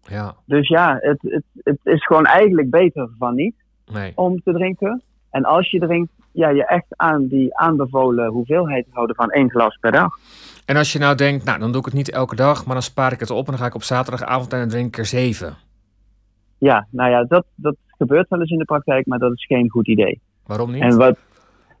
Ja. 0.08 0.34
Dus 0.44 0.68
ja, 0.68 0.98
het, 1.00 1.18
het, 1.22 1.44
het 1.62 1.78
is 1.82 2.04
gewoon 2.06 2.24
eigenlijk 2.24 2.70
beter 2.70 3.08
van 3.18 3.34
niet 3.34 3.54
nee. 3.92 4.12
om 4.14 4.42
te 4.42 4.52
drinken. 4.52 5.02
En 5.30 5.44
als 5.44 5.70
je 5.70 5.78
drinkt, 5.78 6.12
ja, 6.32 6.48
je 6.48 6.66
echt 6.66 6.86
aan 6.88 7.26
die 7.26 7.56
aanbevolen 7.56 8.30
hoeveelheid 8.30 8.86
houden 8.90 9.16
van 9.16 9.30
één 9.30 9.50
glas 9.50 9.76
per 9.76 9.92
dag. 9.92 10.18
En 10.64 10.76
als 10.76 10.92
je 10.92 10.98
nou 10.98 11.14
denkt, 11.14 11.44
nou 11.44 11.58
dan 11.58 11.70
doe 11.70 11.80
ik 11.80 11.86
het 11.86 11.94
niet 11.94 12.10
elke 12.10 12.36
dag, 12.36 12.64
maar 12.64 12.74
dan 12.74 12.82
spaar 12.82 13.12
ik 13.12 13.20
het 13.20 13.30
op 13.30 13.44
en 13.44 13.50
dan 13.52 13.60
ga 13.60 13.66
ik 13.66 13.74
op 13.74 13.82
zaterdagavond 13.82 14.52
en 14.52 14.58
dan 14.58 14.68
drink 14.68 14.86
ik 14.86 14.98
er 14.98 15.06
zeven. 15.06 15.54
Ja, 16.58 16.86
nou 16.90 17.10
ja, 17.10 17.24
dat, 17.24 17.44
dat 17.54 17.76
gebeurt 17.98 18.28
wel 18.28 18.40
eens 18.40 18.50
in 18.50 18.58
de 18.58 18.64
praktijk, 18.64 19.06
maar 19.06 19.18
dat 19.18 19.32
is 19.32 19.46
geen 19.46 19.70
goed 19.70 19.88
idee. 19.88 20.20
Waarom 20.46 20.70
niet? 20.70 20.82
En 20.82 20.96
wat, 20.96 21.16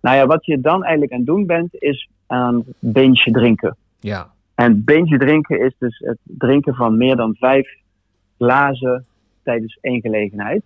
nou 0.00 0.16
ja, 0.16 0.26
wat 0.26 0.46
je 0.46 0.60
dan 0.60 0.82
eigenlijk 0.82 1.12
aan 1.12 1.18
het 1.18 1.26
doen 1.26 1.46
bent, 1.46 1.74
is 1.78 2.08
aan 2.26 2.64
binge 2.78 3.30
drinken. 3.30 3.76
Ja. 4.00 4.32
En 4.54 4.84
binge 4.84 5.18
drinken 5.18 5.60
is 5.60 5.74
dus 5.78 5.98
het 5.98 6.18
drinken 6.22 6.74
van 6.74 6.96
meer 6.96 7.16
dan 7.16 7.34
vijf 7.38 7.68
glazen 8.44 9.04
tijdens 9.42 9.78
één 9.80 10.00
gelegenheid. 10.00 10.62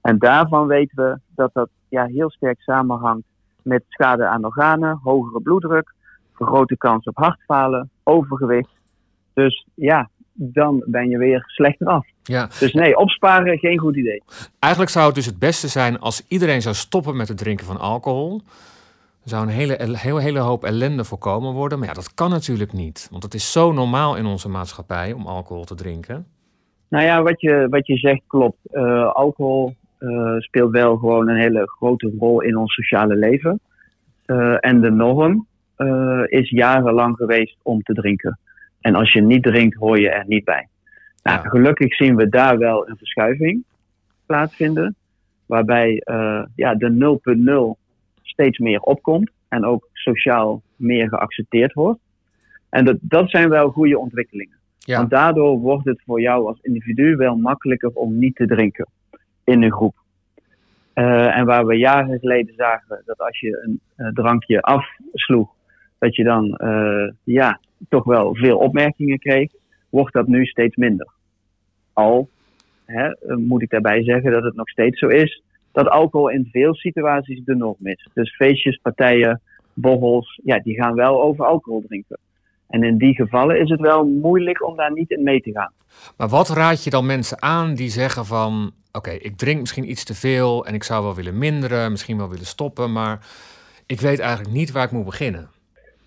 En 0.00 0.18
daarvan 0.18 0.66
weten 0.66 0.96
we 0.96 1.18
dat 1.34 1.50
dat 1.52 1.68
ja, 1.88 2.06
heel 2.06 2.30
sterk 2.30 2.60
samenhangt 2.60 3.26
met 3.62 3.84
schade 3.88 4.26
aan 4.26 4.44
organen, 4.44 5.00
hogere 5.02 5.40
bloeddruk, 5.40 5.94
vergrote 6.32 6.76
kans 6.76 7.06
op 7.06 7.16
hartfalen, 7.16 7.90
overgewicht. 8.02 8.70
Dus 9.32 9.66
ja, 9.74 10.10
dan 10.32 10.82
ben 10.86 11.08
je 11.08 11.18
weer 11.18 11.42
slechter 11.46 11.86
af. 11.86 12.06
Ja. 12.22 12.48
Dus 12.58 12.72
nee, 12.72 12.96
opsparen 12.96 13.58
geen 13.58 13.78
goed 13.78 13.96
idee. 13.96 14.22
Eigenlijk 14.58 14.92
zou 14.92 15.06
het 15.06 15.14
dus 15.14 15.26
het 15.26 15.38
beste 15.38 15.68
zijn 15.68 15.98
als 15.98 16.26
iedereen 16.28 16.62
zou 16.62 16.74
stoppen 16.74 17.16
met 17.16 17.28
het 17.28 17.38
drinken 17.38 17.66
van 17.66 17.78
alcohol. 17.78 18.42
Er 19.22 19.28
zou 19.34 19.42
een 19.42 19.52
hele, 19.52 19.96
hele, 19.96 20.20
hele 20.20 20.38
hoop 20.38 20.64
ellende 20.64 21.04
voorkomen 21.04 21.52
worden. 21.52 21.78
Maar 21.78 21.88
ja, 21.88 21.94
dat 21.94 22.14
kan 22.14 22.30
natuurlijk 22.30 22.72
niet. 22.72 23.08
Want 23.10 23.22
het 23.22 23.34
is 23.34 23.52
zo 23.52 23.72
normaal 23.72 24.16
in 24.16 24.26
onze 24.26 24.48
maatschappij 24.48 25.12
om 25.12 25.26
alcohol 25.26 25.64
te 25.64 25.74
drinken. 25.74 26.26
Nou 26.88 27.04
ja, 27.04 27.22
wat 27.22 27.40
je, 27.40 27.66
wat 27.70 27.86
je 27.86 27.96
zegt 27.96 28.22
klopt. 28.26 28.58
Uh, 28.72 29.12
alcohol 29.12 29.74
uh, 29.98 30.38
speelt 30.38 30.70
wel 30.70 30.96
gewoon 30.96 31.28
een 31.28 31.36
hele 31.36 31.66
grote 31.66 32.14
rol 32.18 32.40
in 32.40 32.56
ons 32.56 32.74
sociale 32.74 33.16
leven. 33.16 33.60
Uh, 34.26 34.56
en 34.60 34.80
de 34.80 34.90
norm 34.90 35.46
is 36.26 36.50
jarenlang 36.50 37.16
geweest 37.16 37.56
om 37.62 37.82
te 37.82 37.92
drinken. 37.92 38.38
En 38.80 38.94
als 38.94 39.12
je 39.12 39.20
niet 39.20 39.42
drinkt, 39.42 39.76
hoor 39.76 40.00
je 40.00 40.10
er 40.10 40.24
niet 40.26 40.44
bij. 40.44 40.68
Nou, 41.22 41.42
Ja. 41.42 41.48
Gelukkig 41.48 41.94
zien 41.94 42.16
we 42.16 42.28
daar 42.28 42.58
wel 42.58 42.88
een 42.88 42.96
verschuiving 42.96 43.64
plaatsvinden. 44.26 44.96
Waarbij 45.46 46.00
eh, 46.04 46.42
ja, 46.54 46.74
de 46.74 47.18
0.0 47.76 47.80
steeds 48.22 48.58
meer 48.58 48.80
opkomt. 48.80 49.30
En 49.48 49.64
ook 49.64 49.88
sociaal 49.92 50.62
meer 50.76 51.08
geaccepteerd 51.08 51.72
wordt. 51.72 52.00
En 52.68 52.84
dat, 52.84 52.96
dat 53.00 53.30
zijn 53.30 53.48
wel 53.48 53.70
goede 53.70 53.98
ontwikkelingen. 53.98 54.56
Want 54.84 55.10
daardoor 55.10 55.58
wordt 55.58 55.84
het 55.84 56.02
voor 56.06 56.20
jou 56.20 56.46
als 56.46 56.58
individu 56.62 57.16
wel 57.16 57.36
makkelijker 57.36 57.90
om 57.90 58.18
niet 58.18 58.36
te 58.36 58.46
drinken 58.46 58.88
in 59.44 59.62
een 59.62 59.72
groep. 59.72 59.94
Eh, 60.92 61.36
en 61.36 61.46
waar 61.46 61.66
we 61.66 61.74
jaren 61.74 62.18
geleden 62.18 62.54
zagen 62.54 63.02
dat 63.04 63.18
als 63.18 63.40
je 63.40 63.62
een 63.64 63.80
eh, 63.96 64.08
drankje 64.12 64.60
afsloeg, 64.60 65.50
dat 65.98 66.16
je 66.16 66.24
dan 66.24 66.54
eh, 66.56 67.10
ja, 67.24 67.60
toch 67.88 68.04
wel 68.04 68.34
veel 68.34 68.58
opmerkingen 68.58 69.18
kreeg, 69.18 69.52
wordt 69.88 70.12
dat 70.12 70.26
nu 70.26 70.44
steeds 70.44 70.76
minder. 70.76 71.08
Al 71.92 72.28
hè, 72.84 73.10
moet 73.36 73.62
ik 73.62 73.70
daarbij 73.70 74.02
zeggen 74.02 74.32
dat 74.32 74.42
het 74.42 74.54
nog 74.54 74.68
steeds 74.68 74.98
zo 74.98 75.06
is 75.06 75.42
dat 75.72 75.88
alcohol 75.88 76.28
in 76.28 76.48
veel 76.52 76.74
situaties 76.74 77.44
de 77.44 77.56
norm 77.56 77.86
is. 77.86 78.08
Dus 78.14 78.36
feestjes, 78.36 78.78
partijen, 78.82 79.40
borrels, 79.74 80.40
ja, 80.44 80.58
die 80.58 80.74
gaan 80.74 80.94
wel 80.94 81.22
over 81.22 81.44
alcohol 81.44 81.84
drinken. 81.86 82.18
En 82.68 82.82
in 82.82 82.98
die 82.98 83.14
gevallen 83.14 83.60
is 83.60 83.70
het 83.70 83.80
wel 83.80 84.04
moeilijk 84.04 84.66
om 84.66 84.76
daar 84.76 84.92
niet 84.92 85.10
in 85.10 85.22
mee 85.22 85.40
te 85.40 85.52
gaan. 85.52 85.72
Maar 86.16 86.28
wat 86.28 86.48
raad 86.48 86.84
je 86.84 86.90
dan 86.90 87.06
mensen 87.06 87.42
aan 87.42 87.74
die 87.74 87.90
zeggen 87.90 88.24
van... 88.24 88.70
oké, 88.92 89.10
ik 89.10 89.36
drink 89.36 89.60
misschien 89.60 89.90
iets 89.90 90.04
te 90.04 90.14
veel 90.14 90.66
en 90.66 90.74
ik 90.74 90.82
zou 90.82 91.04
wel 91.04 91.14
willen 91.14 91.38
minderen, 91.38 91.90
misschien 91.90 92.16
wel 92.16 92.28
willen 92.28 92.46
stoppen, 92.46 92.92
maar 92.92 93.18
ik 93.86 94.00
weet 94.00 94.18
eigenlijk 94.18 94.56
niet 94.56 94.72
waar 94.72 94.84
ik 94.84 94.90
moet 94.90 95.04
beginnen. 95.04 95.48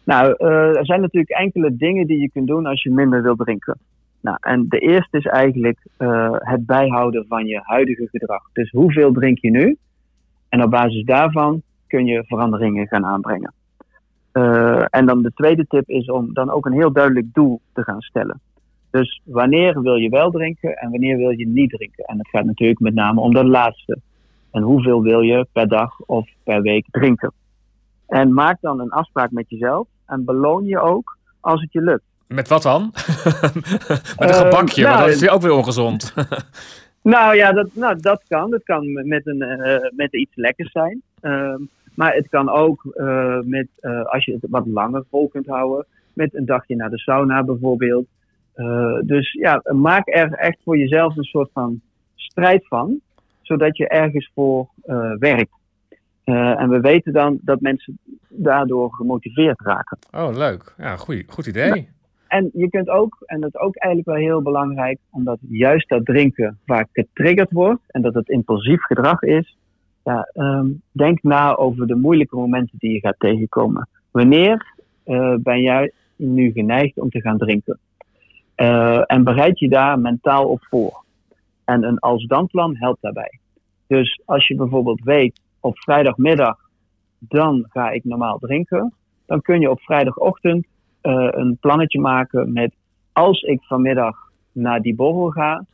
Nou, 0.03 0.35
eh, 0.37 0.77
er 0.77 0.85
zijn 0.85 1.01
natuurlijk 1.01 1.31
enkele 1.31 1.75
dingen 1.75 2.07
die 2.07 2.19
je 2.19 2.29
kunt 2.29 2.47
doen 2.47 2.65
als 2.65 2.83
je 2.83 2.91
minder 2.91 3.21
wil 3.23 3.35
drinken. 3.35 3.77
Nou, 4.21 4.37
en 4.39 4.65
de 4.69 4.79
eerste 4.79 5.17
is 5.17 5.25
eigenlijk 5.25 5.77
eh, 5.97 6.35
het 6.37 6.65
bijhouden 6.65 7.25
van 7.27 7.45
je 7.45 7.59
huidige 7.63 8.07
gedrag. 8.11 8.49
Dus 8.53 8.71
hoeveel 8.71 9.11
drink 9.11 9.37
je 9.37 9.49
nu? 9.49 9.77
En 10.49 10.63
op 10.63 10.69
basis 10.69 11.03
daarvan 11.03 11.61
kun 11.87 12.05
je 12.05 12.23
veranderingen 12.27 12.87
gaan 12.87 13.05
aanbrengen. 13.05 13.53
Eh, 14.31 14.83
en 14.89 15.05
dan 15.05 15.21
de 15.21 15.31
tweede 15.35 15.65
tip 15.67 15.89
is 15.89 16.09
om 16.09 16.33
dan 16.33 16.49
ook 16.49 16.65
een 16.65 16.73
heel 16.73 16.91
duidelijk 16.91 17.33
doel 17.33 17.61
te 17.73 17.83
gaan 17.83 18.01
stellen. 18.01 18.39
Dus 18.91 19.21
wanneer 19.23 19.81
wil 19.81 19.95
je 19.95 20.09
wel 20.09 20.31
drinken 20.31 20.75
en 20.75 20.91
wanneer 20.91 21.17
wil 21.17 21.29
je 21.29 21.47
niet 21.47 21.69
drinken? 21.69 22.03
En 22.03 22.17
het 22.17 22.29
gaat 22.29 22.45
natuurlijk 22.45 22.79
met 22.79 22.93
name 22.93 23.19
om 23.21 23.33
dat 23.33 23.45
laatste. 23.45 23.99
En 24.51 24.61
hoeveel 24.61 25.01
wil 25.01 25.21
je 25.21 25.47
per 25.51 25.67
dag 25.67 25.99
of 25.99 26.29
per 26.43 26.61
week 26.61 26.85
drinken? 26.91 27.31
En 28.07 28.33
maak 28.33 28.57
dan 28.61 28.79
een 28.79 28.91
afspraak 28.91 29.31
met 29.31 29.49
jezelf 29.49 29.87
en 30.05 30.25
beloon 30.25 30.65
je 30.65 30.79
ook 30.79 31.17
als 31.39 31.61
het 31.61 31.73
je 31.73 31.81
lukt. 31.81 32.03
Met 32.27 32.47
wat 32.47 32.61
dan? 32.61 32.81
Met 33.53 34.15
een 34.17 34.27
Eh, 34.27 34.39
gebakje, 34.39 34.83
maar 34.83 34.91
nou, 34.91 35.05
dat 35.05 35.21
is 35.21 35.29
ook 35.29 35.41
weer 35.41 35.53
ongezond. 35.53 36.13
Nou 37.03 37.35
ja, 37.35 37.51
dat, 37.51 37.69
nou, 37.73 37.99
dat 37.99 38.23
kan. 38.27 38.49
Dat 38.49 38.63
kan 38.63 39.07
met, 39.07 39.27
een, 39.27 39.41
eh, 39.41 39.89
met 39.95 40.13
iets 40.13 40.31
lekkers 40.35 40.71
zijn. 40.71 41.01
Maar 41.95 42.13
het 42.13 42.29
kan 42.29 42.49
ook 42.49 42.85
eh, 42.85 43.39
met, 43.43 43.67
eh, 43.79 44.05
als 44.05 44.25
je 44.25 44.31
het 44.31 44.45
wat 44.49 44.67
langer 44.67 45.03
vol 45.09 45.27
kunt 45.27 45.47
houden, 45.47 45.85
met 46.13 46.35
een 46.35 46.45
dagje 46.45 46.75
naar 46.75 46.89
de 46.89 46.99
sauna 46.99 47.43
bijvoorbeeld. 47.43 48.05
Eh, 48.53 48.99
dus 49.03 49.31
ja, 49.31 49.61
maak 49.63 50.07
er 50.07 50.33
echt 50.33 50.57
voor 50.63 50.77
jezelf 50.77 51.17
een 51.17 51.23
soort 51.23 51.49
van 51.53 51.81
strijd 52.15 52.67
van, 52.67 52.99
zodat 53.41 53.77
je 53.77 53.87
ergens 53.87 54.31
voor 54.33 54.69
werkt. 55.19 55.59
En 56.23 56.69
we 56.69 56.79
weten 56.79 57.13
dan 57.13 57.39
dat 57.41 57.61
mensen 57.61 57.97
daardoor 58.29 58.93
gemotiveerd 58.93 59.61
raken. 59.61 59.97
Oh, 60.11 60.29
leuk. 60.33 60.73
Ja, 60.77 60.95
goeie, 60.95 61.23
goed 61.27 61.47
idee. 61.47 61.89
En 62.31 62.49
je 62.53 62.69
kunt 62.69 62.89
ook, 62.89 63.17
en 63.25 63.39
dat 63.41 63.53
is 63.53 63.59
ook 63.59 63.75
eigenlijk 63.75 64.17
wel 64.17 64.27
heel 64.27 64.41
belangrijk, 64.41 64.99
omdat 65.09 65.37
juist 65.49 65.89
dat 65.89 66.05
drinken 66.05 66.59
vaak 66.65 66.87
getriggerd 66.93 67.51
wordt 67.51 67.81
en 67.87 68.01
dat 68.01 68.13
het 68.13 68.29
impulsief 68.29 68.83
gedrag 68.83 69.21
is, 69.21 69.57
ja, 70.03 70.29
ehm, 70.33 70.67
denk 70.91 71.23
na 71.23 71.55
over 71.55 71.87
de 71.87 71.95
moeilijke 71.95 72.35
momenten 72.35 72.77
die 72.77 72.91
je 72.91 72.99
gaat 72.99 73.19
tegenkomen. 73.19 73.89
Wanneer 74.11 74.75
eh, 75.03 75.35
ben 75.39 75.61
jij 75.61 75.91
nu 76.15 76.51
geneigd 76.51 76.99
om 76.99 77.09
te 77.09 77.21
gaan 77.21 77.37
drinken? 77.37 77.79
Eh, 78.55 79.01
en 79.05 79.23
bereid 79.23 79.59
je 79.59 79.69
daar 79.69 79.99
mentaal 79.99 80.47
op 80.49 80.65
voor. 80.69 81.03
En 81.65 81.83
een 81.83 81.99
als-dan-plan 81.99 82.75
helpt 82.75 83.01
daarbij. 83.01 83.39
Dus 83.87 84.21
als 84.25 84.47
je 84.47 84.55
bijvoorbeeld 84.55 85.03
weet, 85.03 85.41
op 85.59 85.79
vrijdagmiddag, 85.79 86.57
dan 87.19 87.65
ga 87.69 87.89
ik 87.89 88.03
normaal 88.03 88.37
drinken, 88.37 88.93
dan 89.25 89.41
kun 89.41 89.59
je 89.59 89.69
op 89.69 89.81
vrijdagochtend 89.81 90.65
eh, 91.01 91.27
een 91.31 91.57
plannetje 91.59 91.99
maken 91.99 92.53
met 92.53 92.73
als 93.11 93.41
ik 93.41 93.63
vanmiddag 93.63 94.17
naar 94.51 94.81
die 94.81 94.95
borrel 94.95 95.29
ga, 95.29 95.65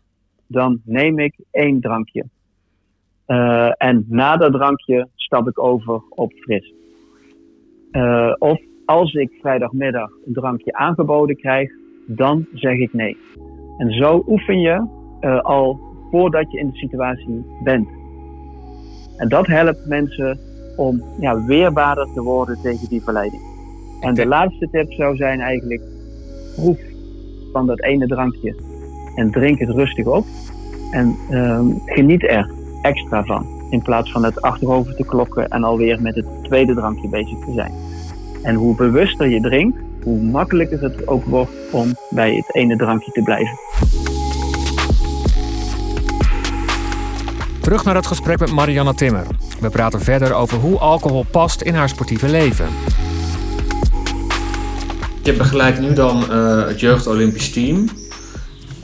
dan 0.47 0.81
neem 0.83 1.19
ik 1.19 1.35
één 1.51 1.81
drankje. 1.81 2.25
Eh, 3.27 3.71
en 3.77 4.05
na 4.07 4.37
dat 4.37 4.53
drankje 4.53 5.07
stap 5.15 5.47
ik 5.47 5.59
over 5.59 6.01
op 6.09 6.31
fris. 6.33 6.73
Eh, 7.91 8.33
of 8.37 8.59
als 8.85 9.13
ik 9.13 9.37
vrijdagmiddag 9.41 10.09
een 10.25 10.33
drankje 10.33 10.73
aangeboden 10.73 11.35
krijg, 11.35 11.71
dan 12.05 12.45
zeg 12.53 12.77
ik 12.77 12.93
nee. 12.93 13.17
En 13.77 13.91
zo 13.91 14.23
oefen 14.27 14.59
je 14.59 14.87
eh, 15.19 15.39
al 15.39 15.79
voordat 16.11 16.51
je 16.51 16.59
in 16.59 16.69
de 16.69 16.77
situatie 16.77 17.45
bent. 17.63 17.87
En 19.17 19.29
dat 19.29 19.47
helpt 19.47 19.85
mensen 19.87 20.39
om 20.75 21.03
ja, 21.19 21.45
weerbaarder 21.45 22.07
te 22.13 22.21
worden 22.21 22.61
tegen 22.61 22.89
die 22.89 23.03
verleiding. 23.03 23.41
En 24.01 24.13
de 24.13 24.25
laatste 24.25 24.69
tip 24.71 24.91
zou 24.91 25.15
zijn 25.15 25.39
eigenlijk, 25.39 25.81
proef 26.55 26.79
van 27.51 27.67
dat 27.67 27.81
ene 27.81 28.07
drankje 28.07 28.55
en 29.15 29.31
drink 29.31 29.59
het 29.59 29.69
rustig 29.69 30.05
op. 30.05 30.25
En 30.91 31.15
ehm, 31.29 31.65
geniet 31.85 32.23
er 32.23 32.56
extra 32.81 33.23
van. 33.23 33.45
In 33.69 33.81
plaats 33.81 34.11
van 34.11 34.23
het 34.23 34.41
achterover 34.41 34.95
te 34.95 35.05
klokken 35.05 35.47
en 35.47 35.63
alweer 35.63 36.01
met 36.01 36.15
het 36.15 36.25
tweede 36.43 36.73
drankje 36.73 37.09
bezig 37.09 37.39
te 37.45 37.53
zijn. 37.53 37.71
En 38.43 38.55
hoe 38.55 38.75
bewuster 38.75 39.27
je 39.27 39.41
drinkt, 39.41 39.77
hoe 40.03 40.21
makkelijker 40.21 40.81
het 40.81 41.07
ook 41.07 41.25
wordt 41.25 41.51
om 41.71 41.95
bij 42.09 42.35
het 42.35 42.55
ene 42.55 42.77
drankje 42.77 43.11
te 43.11 43.21
blijven. 43.21 43.57
Terug 47.61 47.83
naar 47.83 47.95
het 47.95 48.07
gesprek 48.07 48.39
met 48.39 48.51
Marianne 48.51 48.93
Timmer. 48.93 49.25
We 49.59 49.69
praten 49.69 50.01
verder 50.01 50.33
over 50.33 50.57
hoe 50.57 50.77
alcohol 50.77 51.25
past 51.31 51.61
in 51.61 51.73
haar 51.73 51.89
sportieve 51.89 52.29
leven. 52.29 52.65
Je 55.23 55.33
begeleidt 55.33 55.79
nu 55.79 55.93
dan 55.93 56.31
eh, 56.31 56.67
het 56.67 56.79
Jeugd 56.79 57.07
Olympisch 57.07 57.51
Team. 57.51 57.89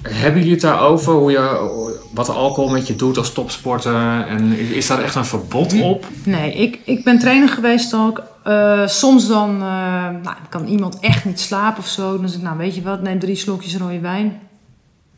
Hebben 0.02 0.40
jullie 0.40 0.52
het 0.52 0.62
daarover? 0.62 1.14
Hoe 1.14 1.32
je, 1.32 1.83
wat 2.14 2.30
alcohol 2.30 2.70
met 2.70 2.88
je 2.88 2.96
doet 2.96 3.18
als 3.18 3.34
topsporter? 3.34 4.26
En 4.28 4.60
is, 4.60 4.88
daar 4.88 5.04
echt 5.04 5.16
een 5.16 5.26
verbod 5.26 5.82
op? 5.82 6.08
Nee, 6.24 6.54
ik, 6.54 6.80
ik 6.84 7.04
ben 7.04 7.20
trainer 7.20 7.50
geweest 7.50 7.94
ook. 7.94 8.24
Eh, 8.44 8.88
soms 8.88 9.28
dan 9.28 9.54
eh, 9.54 10.10
nou, 10.24 10.36
kan 10.50 10.68
iemand 10.68 11.00
echt 11.00 11.26
niet 11.26 11.40
slapen 11.40 11.80
of 11.80 11.88
zo. 11.88 12.18
Dan 12.18 12.30
zeg 12.30 12.38
ik, 12.38 12.44
nou 12.44 12.58
weet 12.58 12.76
je 12.76 12.82
wat, 12.82 13.02
neem 13.02 13.20
drie 13.20 13.36
slokjes 13.36 13.78
rode 13.78 14.00
wijn. 14.00 14.40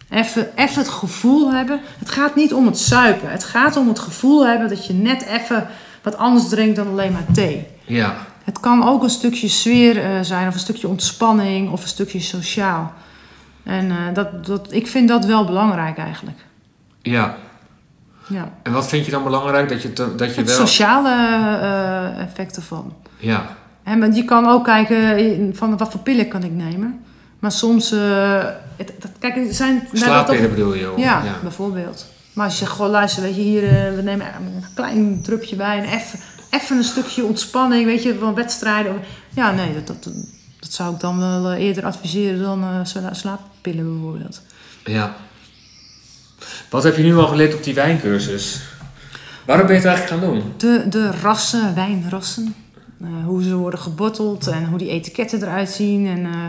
Even, 0.10 0.50
even 0.56 0.82
het 0.82 0.90
gevoel 0.90 1.54
hebben. 1.54 1.80
Het 2.00 2.10
gaat 2.10 2.36
niet 2.36 2.54
om 2.54 2.66
het 2.66 2.78
suiken. 2.78 3.32
Het 3.32 3.44
gaat 3.44 3.78
om 3.78 3.88
het 3.88 4.00
gevoel 4.00 4.48
hebben 4.48 4.70
dat 4.70 4.86
je 4.86 4.94
net 4.94 5.26
even 5.26 5.68
wat 6.04 6.18
anders 6.18 6.50
drinkt 6.50 6.76
dan 6.76 6.88
alleen 6.88 7.12
maar 7.12 7.26
thee. 7.34 7.68
Ja. 7.86 8.16
Het 8.44 8.60
kan 8.60 8.88
ook 8.88 9.04
een 9.04 9.10
stukje 9.10 9.48
sfeer 9.48 10.04
eh, 10.04 10.20
zijn, 10.22 10.48
of 10.48 10.54
een 10.54 10.60
stukje 10.60 10.88
ontspanning, 10.88 11.72
of 11.72 11.82
een 11.82 11.88
stukje 11.88 12.20
sociaal. 12.20 12.94
En 13.64 14.14
dat, 14.14 14.46
dat, 14.46 14.68
ik 14.72 14.88
vind 14.88 15.08
dat 15.08 15.26
wel 15.26 15.46
belangrijk 15.46 15.98
eigenlijk. 15.98 16.38
Ja. 17.12 17.36
Ja. 18.28 18.52
En 18.64 18.72
wat 18.72 18.88
vind 18.88 19.06
je 19.06 19.12
dan 19.12 19.24
belangrijk? 19.24 19.70
Dat 19.70 19.82
je, 19.82 19.94
te- 19.94 20.16
dat 20.16 20.36
je 20.36 20.42
Het 20.42 20.50
wel... 20.58 20.68
sociale 20.68 21.10
eh, 21.10 22.22
effect 22.24 22.56
ervan. 22.56 22.94
Ja. 23.18 23.46
Hè, 23.84 24.00
want 24.00 24.16
je 24.16 24.26
kan 24.26 24.48
ook 24.48 24.64
kijken 24.64 25.56
van 25.56 25.78
wat 25.78 25.92
voor 25.92 26.00
pillen 26.00 26.28
kan 26.28 26.44
ik 26.44 26.52
nemen. 26.52 27.00
Maar 27.40 27.52
soms, 27.52 27.92
eh, 27.92 28.44
het, 28.76 28.94
dat, 29.00 29.12
kijk, 29.20 29.36
er 29.36 29.54
zijn... 29.54 29.88
Slaappillen 29.94 30.50
bedoel 30.50 30.74
je? 30.74 30.94
Ja, 30.98 31.24
bijvoorbeeld. 31.42 32.06
Maar 32.34 32.46
als 32.46 32.54
je 32.60 32.66
zegt, 32.66 32.72
goh, 32.78 32.90
luister, 32.90 33.24
weet 33.24 33.36
je, 33.36 33.42
hier, 33.42 33.64
eh, 33.64 33.96
we 33.96 34.02
nemen 34.02 34.26
een 34.36 34.64
klein 34.74 35.22
drupje 35.22 35.56
wijn, 35.56 35.84
even, 35.84 36.20
even 36.50 36.78
een 36.78 36.84
stukje 36.84 37.24
ontspanning, 37.26 37.86
weet 37.86 38.04
je, 38.04 38.16
van 38.20 38.34
wedstrijden. 38.34 38.96
Ja, 39.30 39.52
nee, 39.52 39.74
dat, 39.74 39.88
dat, 39.88 40.04
dat 40.60 40.74
zou 40.74 40.94
ik 40.94 41.00
dan 41.00 41.20
wel 41.20 41.54
eerder 41.54 41.86
adviseren 41.86 42.42
dan 42.42 42.86
sla- 42.88 43.14
slaappillen 43.14 43.94
bijvoorbeeld. 43.94 44.42
Ja. 44.84 45.16
Wat 46.70 46.84
heb 46.84 46.98
je 46.98 47.04
nu 47.04 47.16
al 47.16 47.28
geleerd 47.28 47.54
op 47.54 47.64
die 47.64 47.74
wijncursus? 47.74 48.62
Waarom 49.46 49.68
ben 49.68 49.76
je 49.76 49.82
het 49.82 49.90
eigenlijk 49.90 50.22
gaan 50.24 50.34
doen? 50.34 50.54
De, 50.58 50.90
de 50.90 51.12
rassen, 51.12 51.76
wijnrassen, 51.76 52.56
eh, 53.02 53.08
hoe 53.26 53.44
ze 53.44 53.56
worden 53.56 53.80
gebotteld 53.80 54.48
en 54.48 54.66
hoe 54.66 54.78
die 54.78 54.90
etiketten 54.90 55.42
eruit 55.42 55.70
zien. 55.70 56.08
En, 56.08 56.26
eh, 56.26 56.48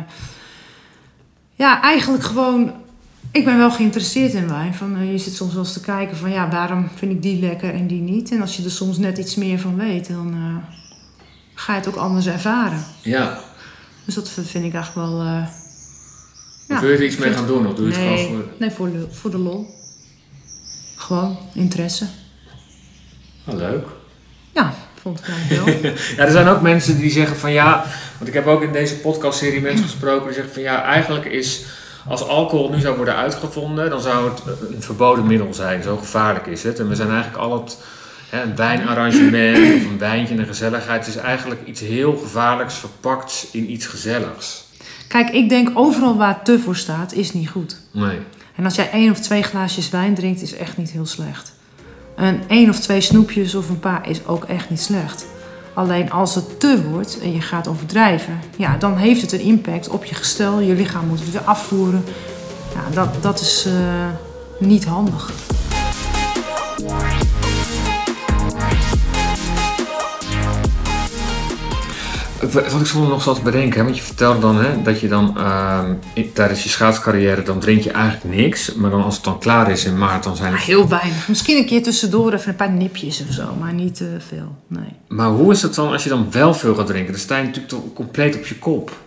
ja, 1.55 1.83
eigenlijk 1.83 2.25
gewoon, 2.25 2.73
ik 3.31 3.45
ben 3.45 3.59
wel 3.59 3.71
geïnteresseerd 3.71 4.33
in 4.33 4.49
wijn. 4.49 4.75
Van, 4.75 4.97
eh, 4.97 5.13
je 5.13 5.19
zit 5.19 5.35
soms 5.35 5.53
wel 5.53 5.63
eens 5.63 5.73
te 5.73 5.81
kijken 5.81 6.17
van, 6.17 6.31
ja, 6.31 6.49
waarom 6.49 6.89
vind 6.95 7.13
ik 7.13 7.23
die 7.23 7.41
lekker 7.41 7.75
en 7.75 7.87
die 7.87 8.01
niet? 8.01 8.31
En 8.31 8.41
als 8.41 8.57
je 8.57 8.65
er 8.65 8.71
soms 8.71 8.99
net 8.99 9.19
iets 9.19 9.35
meer 9.35 9.59
van 9.59 9.77
weet, 9.77 10.09
dan 10.09 10.63
ga 11.55 11.73
je 11.73 11.79
het 11.79 11.89
ook 11.89 11.97
anders 11.97 12.27
ervaren. 12.27 12.85
Ja. 13.03 13.39
Dus 14.05 14.15
dat 14.15 14.29
vind 14.29 14.65
ik 14.65 14.75
eigenlijk 14.75 14.95
wel, 14.95 15.45
Of 16.69 16.81
wil 16.81 16.91
je 16.91 16.97
er 16.97 17.05
iets 17.05 17.17
mee 17.17 17.33
gaan 17.33 17.47
doen? 17.47 17.67
Of 17.67 17.75
doe 17.75 17.89
je 17.89 17.93
het 17.93 18.01
gewoon 18.01 18.19
voor... 18.19 18.51
nee 18.59 18.71
voor, 18.71 18.91
de, 18.93 19.07
voor 19.11 19.31
de 19.31 19.39
lol. 19.39 19.76
Gewoon 21.07 21.39
interesse. 21.53 22.07
Oh, 23.45 23.55
leuk. 23.55 23.87
Ja, 24.55 24.75
vond 25.01 25.19
ik 25.19 25.25
wel. 25.49 25.67
Ja, 26.17 26.25
er 26.25 26.31
zijn 26.31 26.49
ook 26.49 26.61
mensen 26.61 26.99
die 26.99 27.11
zeggen 27.11 27.37
van 27.37 27.53
ja, 27.53 27.85
want 28.17 28.29
ik 28.29 28.35
heb 28.35 28.47
ook 28.47 28.63
in 28.63 28.73
deze 28.73 28.97
podcastserie 28.97 29.61
mensen 29.61 29.85
gesproken 29.85 30.25
die 30.25 30.35
zeggen 30.35 30.53
van 30.53 30.63
ja, 30.63 30.83
eigenlijk 30.83 31.25
is 31.25 31.65
als 32.09 32.23
alcohol 32.23 32.71
nu 32.71 32.81
zou 32.81 32.97
worden 32.97 33.17
uitgevonden, 33.17 33.91
dan 33.91 34.01
zou 34.01 34.31
het 34.31 34.43
een 34.75 34.83
verboden 34.83 35.27
middel 35.27 35.55
zijn. 35.55 35.83
Zo 35.83 35.97
gevaarlijk 35.97 36.47
is 36.47 36.63
het. 36.63 36.79
En 36.79 36.89
we 36.89 36.95
zijn 36.95 37.11
eigenlijk 37.11 37.43
al 37.43 37.63
het 37.63 37.79
hè, 38.31 38.43
een 38.43 38.57
wijnarrangement 38.57 39.57
of 39.57 39.91
een 39.91 39.99
wijntje 39.99 40.35
en 40.35 40.41
een 40.41 40.47
gezelligheid. 40.47 41.07
Het 41.07 41.15
is 41.15 41.21
eigenlijk 41.21 41.61
iets 41.67 41.81
heel 41.81 42.17
gevaarlijks 42.17 42.75
verpakt 42.75 43.49
in 43.53 43.71
iets 43.71 43.87
gezelligs. 43.87 44.65
Kijk, 45.09 45.31
ik 45.31 45.49
denk 45.49 45.71
overal 45.75 46.17
waar 46.17 46.43
te 46.43 46.59
voor 46.59 46.77
staat, 46.77 47.13
is 47.13 47.33
niet 47.33 47.49
goed. 47.49 47.81
Nee. 47.91 48.19
En 48.57 48.65
als 48.65 48.75
jij 48.75 48.91
één 48.91 49.11
of 49.11 49.19
twee 49.21 49.43
glaasjes 49.43 49.91
wijn 49.91 50.15
drinkt, 50.15 50.43
is 50.43 50.57
echt 50.57 50.77
niet 50.77 50.91
heel 50.91 51.07
slecht. 51.07 51.53
En 52.17 52.43
één 52.47 52.69
of 52.69 52.81
twee 52.81 53.01
snoepjes 53.01 53.55
of 53.55 53.69
een 53.69 53.81
paar 53.81 54.09
is 54.09 54.27
ook 54.27 54.45
echt 54.45 54.71
niet 54.71 54.81
slecht. 54.81 55.27
Alleen 55.75 56.11
als 56.11 56.35
het 56.35 56.61
te 56.61 56.83
wordt 56.91 57.21
en 57.21 57.33
je 57.33 57.41
gaat 57.41 57.69
overdrijven, 57.69 58.41
ja, 58.57 58.77
dan 58.77 58.97
heeft 58.97 59.21
het 59.21 59.33
een 59.33 59.41
impact 59.41 59.89
op 59.89 60.05
je 60.05 60.15
gestel. 60.15 60.61
Je 60.61 60.75
lichaam 60.75 61.07
moet 61.07 61.21
het 61.21 61.33
weer 61.33 61.41
afvoeren. 61.41 62.05
Ja, 62.75 62.95
dat, 62.95 63.23
dat 63.23 63.41
is 63.41 63.67
eh, 63.67 64.07
niet 64.59 64.85
handig. 64.85 65.33
Wat 72.41 72.81
ik 72.81 72.87
soms 72.87 73.09
nog 73.09 73.23
zat 73.23 73.35
te 73.37 73.43
bedenken, 73.43 73.79
hè, 73.79 73.85
want 73.85 73.97
je 73.97 74.03
vertelde 74.03 74.41
dan 74.41 74.57
hè, 74.57 74.83
dat 74.83 75.01
je 75.01 75.09
dan 75.09 75.37
ehm, 75.39 75.93
in- 76.15 76.33
tijdens 76.33 76.63
je 76.63 76.69
schaatscarrière, 76.69 77.43
dan 77.43 77.59
drink 77.61 77.83
je 77.83 77.91
eigenlijk 77.91 78.37
niks. 78.37 78.75
Maar 78.75 78.91
dan 78.91 79.03
als 79.05 79.15
het 79.15 79.25
dan 79.25 79.39
klaar 79.39 79.71
is 79.71 79.85
in 79.85 79.99
maart, 79.99 80.25
dan 80.25 80.37
zijn 80.37 80.53
het... 80.53 80.63
heel 80.63 80.89
weinig. 80.89 81.29
Misschien 81.29 81.57
een 81.57 81.67
keer 81.67 81.83
tussendoor 81.83 82.33
even 82.33 82.49
een 82.49 82.57
paar 82.57 82.71
nipjes 82.73 83.23
of 83.29 83.35
zo, 83.35 83.55
maar 83.61 83.73
niet 83.73 83.95
te 83.95 84.17
veel. 84.29 84.57
Nee. 84.67 84.93
Maar 85.09 85.29
hoe 85.29 85.53
is 85.53 85.63
het 85.63 85.75
dan 85.75 85.93
als 85.93 86.03
je 86.03 86.09
dan 86.09 86.27
wel 86.31 86.55
veel 86.55 86.75
gaat 86.75 86.87
drinken? 86.87 87.13
Dan 87.13 87.21
sta 87.21 87.37
je 87.37 87.43
natuurlijk 87.45 87.73
toch 87.73 87.93
compleet 87.95 88.37
op 88.37 88.47
je 88.47 88.55
kop. 88.59 89.05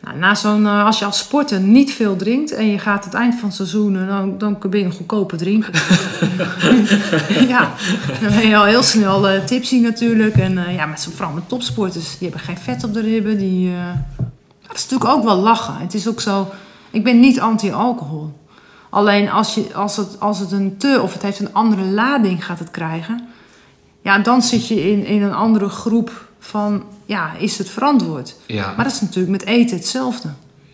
Nou, 0.00 0.36
zo'n, 0.36 0.66
eh, 0.66 0.84
als 0.84 0.98
je 0.98 1.04
als 1.04 1.18
sporter 1.18 1.60
niet 1.60 1.92
veel 1.92 2.16
drinkt 2.16 2.52
en 2.52 2.66
je 2.66 2.78
gaat 2.78 3.04
het 3.04 3.14
eind 3.14 3.34
van 3.34 3.48
het 3.48 3.56
seizoen, 3.56 3.96
eh, 3.96 4.08
dan, 4.08 4.38
dan 4.38 4.58
ben 4.70 4.80
je 4.80 4.84
een 4.86 4.92
goedkope 4.92 5.36
drinker. 5.36 5.74
ja, 7.48 7.72
dan 8.20 8.30
ben 8.30 8.48
je 8.48 8.56
al 8.56 8.64
heel 8.64 8.82
snel 8.82 9.28
eh, 9.28 9.44
tipsy 9.44 9.80
natuurlijk. 9.80 10.36
En 10.36 10.72
ja, 10.72 10.86
met, 10.86 11.08
vooral 11.14 11.34
met 11.34 11.48
topsporters, 11.48 12.18
die 12.18 12.28
hebben 12.28 12.46
geen 12.46 12.58
vet 12.58 12.84
op 12.84 12.94
de 12.94 13.00
ribben. 13.00 13.38
Die, 13.38 13.72
dat 14.66 14.76
is 14.76 14.88
natuurlijk 14.88 15.10
ook 15.10 15.24
wel 15.24 15.36
lachen. 15.36 15.76
Het 15.76 15.94
is 15.94 16.08
ook 16.08 16.20
zo, 16.20 16.50
ik 16.90 17.04
ben 17.04 17.20
niet 17.20 17.40
anti-alcohol. 17.40 18.32
Alleen 18.90 19.30
als, 19.30 19.54
je, 19.54 19.74
als, 19.74 19.96
het, 19.96 20.20
als 20.20 20.38
het 20.38 20.52
een 20.52 20.76
te, 20.76 21.00
of 21.02 21.12
het 21.12 21.22
heeft 21.22 21.38
een 21.38 21.54
andere 21.54 21.84
lading 21.84 22.44
gaat 22.44 22.58
het 22.58 22.70
krijgen, 22.70 23.28
ja, 24.02 24.18
dan 24.18 24.42
zit 24.42 24.68
je 24.68 24.90
in, 24.90 25.04
in 25.04 25.22
een 25.22 25.34
andere 25.34 25.68
groep 25.68 26.27
van, 26.38 26.84
ja, 27.06 27.36
is 27.36 27.58
het 27.58 27.70
verantwoord? 27.70 28.34
Ja, 28.46 28.72
Maar 28.76 28.84
dat 28.84 28.94
is 28.94 29.00
natuurlijk 29.00 29.30
met 29.30 29.44
eten 29.44 29.76
hetzelfde. 29.76 30.28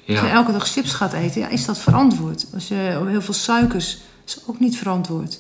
Als 0.09 0.19
je 0.19 0.27
ja. 0.27 0.33
elke 0.33 0.53
dag 0.53 0.69
chips 0.69 0.93
gaat 0.93 1.13
eten, 1.13 1.41
ja, 1.41 1.49
is 1.49 1.65
dat 1.65 1.79
verantwoord. 1.79 2.47
Als 2.55 2.69
je 2.69 2.75
heel 3.09 3.23
veel 3.23 3.35
suikers, 3.35 3.99
is 4.27 4.39
ook 4.47 4.61
niet 4.61 4.77
verantwoord. 4.77 5.39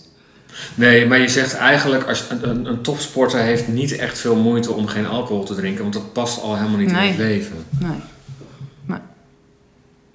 Nee, 0.75 1.07
maar 1.07 1.19
je 1.19 1.29
zegt 1.29 1.55
eigenlijk, 1.55 2.05
als 2.09 2.25
een, 2.29 2.67
een, 2.67 2.83
topsporter 2.83 3.41
heeft 3.41 3.69
niet 3.69 3.97
echt 3.97 4.19
veel 4.19 4.37
moeite 4.37 4.73
om 4.73 4.87
geen 4.87 5.07
alcohol 5.07 5.45
te 5.45 5.55
drinken, 5.55 5.83
want 5.83 5.95
dat 5.95 6.13
past 6.13 6.41
al 6.41 6.57
helemaal 6.57 6.79
niet 6.79 6.89
in 6.89 6.95
het 6.95 7.17
leven. 7.17 7.65
Nee. 7.79 7.97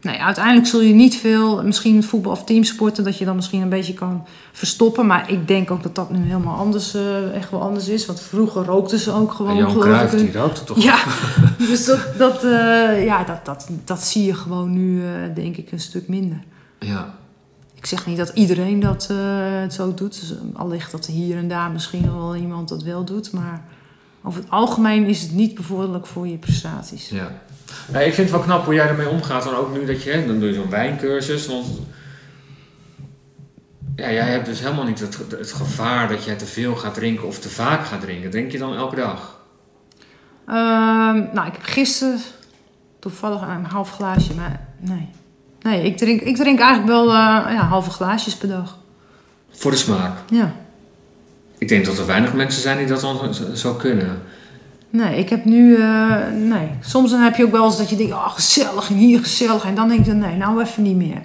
Nee, 0.01 0.21
uiteindelijk 0.21 0.67
zul 0.67 0.81
je 0.81 0.93
niet 0.93 1.15
veel, 1.15 1.63
misschien 1.63 2.03
voetbal 2.03 2.31
of 2.31 2.43
teamsporten, 2.43 3.03
dat 3.03 3.17
je 3.17 3.25
dan 3.25 3.35
misschien 3.35 3.61
een 3.61 3.69
beetje 3.69 3.93
kan 3.93 4.25
verstoppen. 4.51 5.05
Maar 5.05 5.31
ik 5.31 5.47
denk 5.47 5.71
ook 5.71 5.83
dat 5.83 5.95
dat 5.95 6.09
nu 6.09 6.23
helemaal 6.23 6.57
anders, 6.57 6.93
eh, 6.93 7.35
echt 7.35 7.51
wel 7.51 7.61
anders 7.61 7.87
is. 7.87 8.05
Want 8.05 8.21
vroeger 8.21 8.65
rookten 8.65 8.99
ze 8.99 9.11
ook 9.11 9.31
gewoon, 9.31 9.57
En 9.57 9.79
Cruijff, 9.79 10.13
ik. 10.13 10.19
die 10.19 10.41
rookte 10.41 10.63
toch? 10.63 10.83
Ja, 10.83 10.97
dus 11.57 11.85
dat, 11.85 11.99
dat, 12.17 12.43
eh, 12.43 13.05
ja, 13.05 13.23
dat, 13.23 13.45
dat, 13.45 13.69
dat 13.85 14.03
zie 14.03 14.25
je 14.25 14.33
gewoon 14.33 14.73
nu, 14.73 15.03
eh, 15.03 15.35
denk 15.35 15.57
ik, 15.57 15.71
een 15.71 15.79
stuk 15.79 16.07
minder. 16.07 16.43
Ja. 16.79 17.17
Ik 17.75 17.85
zeg 17.85 18.05
niet 18.05 18.17
dat 18.17 18.31
iedereen 18.33 18.79
dat 18.79 19.07
het 19.61 19.73
zo 19.73 19.93
doet. 19.93 20.19
Dus, 20.19 20.31
eh, 20.31 20.37
allicht 20.59 20.91
dat 20.91 21.05
hier 21.05 21.37
en 21.37 21.47
daar 21.47 21.71
misschien 21.71 22.15
wel 22.15 22.35
iemand 22.35 22.69
dat 22.69 22.83
wel 22.83 23.03
doet. 23.03 23.31
Maar 23.31 23.63
over 24.23 24.41
het 24.41 24.49
algemeen 24.49 25.05
is 25.05 25.21
het 25.21 25.31
niet 25.31 25.55
bevorderlijk 25.55 26.05
voor 26.05 26.27
je 26.27 26.37
prestaties. 26.37 27.09
ja. 27.09 27.31
Ja, 27.91 27.99
ik 27.99 28.13
vind 28.13 28.29
het 28.29 28.35
wel 28.37 28.45
knap 28.45 28.65
hoe 28.65 28.73
jij 28.73 28.87
ermee 28.87 29.09
omgaat. 29.09 29.43
Dan 29.43 29.55
ook 29.55 29.73
nu 29.73 29.85
dat 29.85 30.03
je, 30.03 30.25
dan 30.27 30.39
doe 30.39 30.47
je 30.47 30.53
zo'n 30.53 30.69
wijncursus. 30.69 31.47
Want 31.47 31.65
ja, 33.95 34.11
jij 34.11 34.29
hebt 34.29 34.45
dus 34.45 34.59
helemaal 34.59 34.85
niet 34.85 34.99
het, 34.99 35.17
het 35.29 35.51
gevaar 35.51 36.07
dat 36.07 36.23
jij 36.23 36.35
te 36.35 36.45
veel 36.45 36.75
gaat 36.75 36.93
drinken 36.93 37.27
of 37.27 37.39
te 37.39 37.49
vaak 37.49 37.85
gaat 37.85 38.01
drinken. 38.01 38.29
Drink 38.29 38.51
je 38.51 38.57
dan 38.57 38.75
elke 38.75 38.95
dag? 38.95 39.39
Ehm, 40.47 41.23
nou, 41.33 41.47
ik 41.47 41.53
heb 41.53 41.63
gisteren 41.63 42.19
toevallig 42.99 43.41
een 43.41 43.65
half 43.65 43.91
glaasje, 43.91 44.33
maar 44.33 44.67
nee. 44.79 45.09
Nee, 45.61 45.83
ik 45.83 45.97
drink, 45.97 46.21
ik 46.21 46.35
drink 46.35 46.59
eigenlijk 46.59 46.89
wel 46.89 47.07
eh, 47.07 47.53
ja, 47.53 47.65
halve 47.67 47.89
glaasjes 47.89 48.35
per 48.35 48.47
dag. 48.47 48.77
Voor 49.51 49.71
de 49.71 49.77
smaak. 49.77 50.17
Ja. 50.29 50.55
Ik 51.59 51.67
denk 51.67 51.85
dat 51.85 51.97
er 51.97 52.05
weinig 52.05 52.33
mensen 52.33 52.61
zijn 52.61 52.77
die 52.77 52.87
dat 52.87 53.01
dan 53.01 53.33
zo- 53.33 53.53
zo 53.55 53.73
kunnen. 53.73 54.21
Nee, 54.89 55.17
ik 55.19 55.29
heb 55.29 55.45
nu... 55.45 55.75
eh, 55.75 56.15
nee. 56.35 56.69
Soms 56.81 57.11
dan 57.11 57.21
heb 57.21 57.35
je 57.35 57.45
ook 57.45 57.51
wel 57.51 57.65
eens 57.65 57.77
dat 57.77 57.89
je 57.89 57.95
denkt, 57.95 58.13
oh 58.13 58.29
gezellig 58.33 58.89
en 58.89 58.95
hier 58.95 59.19
gezellig. 59.19 59.63
En 59.65 59.75
dan 59.75 59.87
denk 59.87 60.05
je, 60.05 60.13
nee, 60.13 60.35
nou 60.35 60.61
even 60.61 60.83
niet 60.83 60.95
meer. 60.95 61.21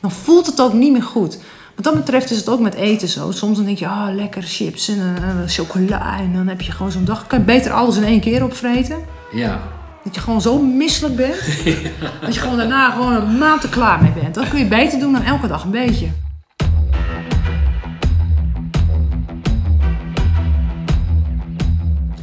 Dan 0.00 0.10
voelt 0.10 0.46
het 0.46 0.60
ook 0.60 0.72
niet 0.72 0.92
meer 0.92 1.02
goed. 1.02 1.38
Wat 1.74 1.84
dat 1.84 1.94
betreft 1.94 2.30
is 2.30 2.36
het 2.36 2.48
ook 2.48 2.60
met 2.60 2.74
eten 2.74 3.08
zo. 3.08 3.30
Soms 3.30 3.56
dan 3.56 3.64
denk 3.66 3.78
je, 3.78 3.86
ah 3.88 4.14
lekker 4.14 4.42
chips 4.42 4.88
en 4.88 4.98
eh, 5.16 5.22
chocola. 5.46 6.18
En 6.18 6.32
dan 6.32 6.46
heb 6.48 6.60
je 6.60 6.72
gewoon 6.72 6.92
zo'n 6.92 7.04
dag. 7.04 7.26
Kan 7.26 7.38
je 7.38 7.44
beter 7.44 7.72
alles 7.72 7.96
in 7.96 8.04
één 8.04 8.20
keer 8.20 8.44
opvreten. 8.44 8.96
Ja. 9.32 9.60
Dat 10.04 10.14
je 10.14 10.20
gewoon 10.20 10.40
zo 10.40 10.58
misselijk 10.58 11.16
bent. 11.16 11.34
Dat 12.20 12.34
je 12.34 12.40
gewoon 12.40 12.56
daarna 12.56 12.90
gewoon 12.90 13.14
een 13.14 13.38
maand 13.38 13.62
er 13.62 13.68
klaar 13.68 14.02
mee 14.02 14.12
bent. 14.22 14.34
Dat 14.34 14.48
kun 14.48 14.58
je 14.58 14.64
beter 14.66 14.98
doen 14.98 15.12
dan 15.12 15.22
elke 15.22 15.46
dag 15.46 15.64
een 15.64 15.70
beetje. 15.70 16.06